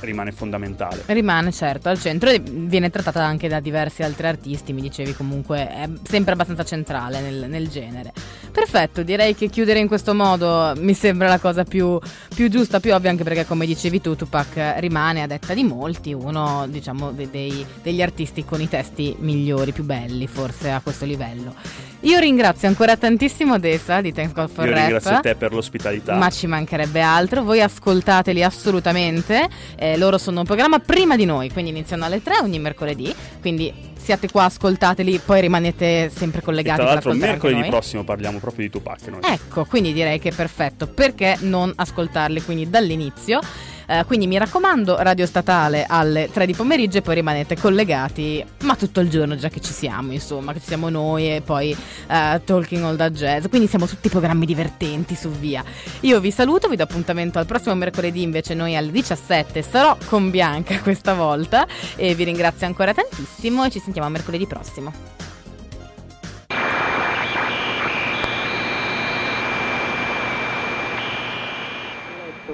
rimane 0.00 0.32
fondamentale. 0.32 1.02
Rimane 1.06 1.52
certo 1.52 1.90
al 1.90 1.98
centro 1.98 2.30
e 2.30 2.40
viene 2.40 2.88
trattata 2.88 3.22
anche 3.22 3.48
da 3.48 3.60
diversi 3.60 4.02
altri 4.02 4.26
artisti, 4.26 4.72
mi 4.72 4.80
dicevi 4.80 5.12
comunque 5.12 5.68
è 5.68 5.88
sempre 6.04 6.32
abbastanza 6.32 6.64
centrale 6.64 7.20
nel, 7.20 7.46
nel 7.48 7.68
genere. 7.68 8.12
Perfetto, 8.56 9.02
direi 9.02 9.34
che 9.34 9.50
chiudere 9.50 9.80
in 9.80 9.86
questo 9.86 10.14
modo 10.14 10.72
mi 10.78 10.94
sembra 10.94 11.28
la 11.28 11.38
cosa 11.38 11.62
più, 11.62 11.98
più 12.34 12.48
giusta, 12.48 12.80
più 12.80 12.94
ovvia, 12.94 13.10
anche 13.10 13.22
perché 13.22 13.44
come 13.44 13.66
dicevi 13.66 14.00
tu 14.00 14.16
Tupac 14.16 14.76
rimane 14.78 15.20
a 15.20 15.26
detta 15.26 15.52
di 15.52 15.62
molti 15.62 16.14
uno 16.14 16.64
diciamo 16.66 17.10
de- 17.10 17.28
dei- 17.30 17.66
degli 17.82 18.00
artisti 18.00 18.46
con 18.46 18.62
i 18.62 18.66
testi 18.66 19.14
migliori, 19.18 19.72
più 19.72 19.84
belli 19.84 20.26
forse 20.26 20.70
a 20.70 20.80
questo 20.80 21.04
livello. 21.04 21.54
Io 22.00 22.18
ringrazio 22.18 22.66
ancora 22.66 22.96
tantissimo 22.96 23.58
Desa 23.58 24.00
di 24.00 24.14
Thanks 24.14 24.32
God 24.32 24.48
for 24.48 24.64
Io 24.64 24.70
Rap. 24.70 24.80
ringrazio 24.80 25.20
te 25.20 25.34
per 25.34 25.52
l'ospitalità. 25.52 26.14
Ma 26.14 26.30
ci 26.30 26.46
mancherebbe 26.46 27.02
altro, 27.02 27.42
voi 27.42 27.60
ascoltateli 27.60 28.42
assolutamente, 28.42 29.48
eh, 29.76 29.98
loro 29.98 30.16
sono 30.16 30.40
un 30.40 30.46
programma 30.46 30.78
prima 30.78 31.14
di 31.14 31.26
noi, 31.26 31.50
quindi 31.52 31.72
iniziano 31.72 32.06
alle 32.06 32.22
3 32.22 32.38
ogni 32.40 32.58
mercoledì, 32.58 33.14
quindi 33.42 33.70
siate 34.06 34.30
qua, 34.30 34.44
ascoltateli, 34.44 35.20
poi 35.24 35.40
rimanete 35.40 36.12
sempre 36.14 36.40
E 36.40 36.44
collegati 36.44 36.76
tra 36.76 36.84
per 36.84 36.94
l'altro 36.94 37.12
mercoledì 37.14 37.68
prossimo 37.68 38.04
parliamo 38.04 38.38
proprio 38.38 38.66
di 38.66 38.70
Tupac 38.70 39.08
noi. 39.08 39.20
Ecco, 39.24 39.64
quindi 39.64 39.92
direi 39.92 40.20
che 40.20 40.28
è 40.28 40.32
perfetto, 40.32 40.86
perché 40.86 41.36
non 41.40 41.72
ascoltarli 41.74 42.40
quindi 42.42 42.70
dall'inizio? 42.70 43.40
Eh, 43.86 44.04
quindi 44.04 44.26
mi 44.26 44.36
raccomando, 44.36 44.96
radio 44.98 45.26
statale 45.26 45.86
alle 45.88 46.28
3 46.32 46.46
di 46.46 46.54
pomeriggio 46.54 46.98
e 46.98 47.02
poi 47.02 47.14
rimanete 47.14 47.56
collegati, 47.56 48.44
ma 48.62 48.74
tutto 48.74 49.00
il 49.00 49.08
giorno 49.08 49.36
già 49.36 49.48
che 49.48 49.60
ci 49.60 49.72
siamo, 49.72 50.12
insomma, 50.12 50.52
che 50.52 50.60
ci 50.60 50.66
siamo 50.66 50.88
noi 50.88 51.36
e 51.36 51.40
poi 51.40 51.70
eh, 51.70 52.40
Talking 52.44 52.82
All 52.82 52.96
That 52.96 53.12
Jazz, 53.12 53.46
quindi 53.46 53.68
siamo 53.68 53.86
tutti 53.86 54.08
programmi 54.08 54.44
divertenti 54.44 55.14
su 55.14 55.28
via. 55.30 55.62
Io 56.00 56.18
vi 56.20 56.30
saluto, 56.30 56.68
vi 56.68 56.76
do 56.76 56.82
appuntamento 56.82 57.38
al 57.38 57.46
prossimo 57.46 57.74
mercoledì, 57.74 58.22
invece 58.22 58.54
noi 58.54 58.76
alle 58.76 58.90
17 58.90 59.62
sarò 59.62 59.96
con 60.06 60.30
Bianca 60.30 60.78
questa 60.82 61.14
volta 61.14 61.66
e 61.94 62.14
vi 62.14 62.24
ringrazio 62.24 62.66
ancora 62.66 62.92
tantissimo 62.92 63.64
e 63.64 63.70
ci 63.70 63.78
sentiamo 63.78 64.08
mercoledì 64.08 64.46
prossimo. 64.46 65.16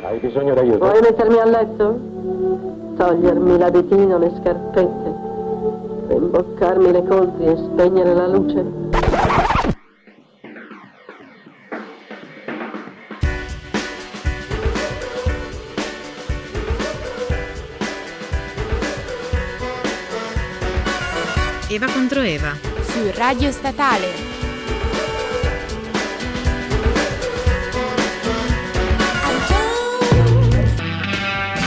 Hai 0.04 0.18
bisogno 0.18 0.52
d'aiuto? 0.52 0.78
Vuoi 0.78 1.00
mettermi 1.00 1.38
a 1.38 1.44
letto? 1.44 2.00
Togliermi 2.96 3.56
l'abitino, 3.56 4.18
le 4.18 4.32
scarpette, 4.40 5.14
rimboccarmi 6.08 6.90
le 6.90 7.04
coltri 7.04 7.44
e 7.46 7.56
spegnere 7.56 8.12
la 8.12 8.26
luce? 8.26 8.80
Eva 21.70 21.86
contro 21.92 22.20
Eva. 22.22 22.50
Su 22.82 23.08
Radio 23.14 23.52
Statale. 23.52 24.41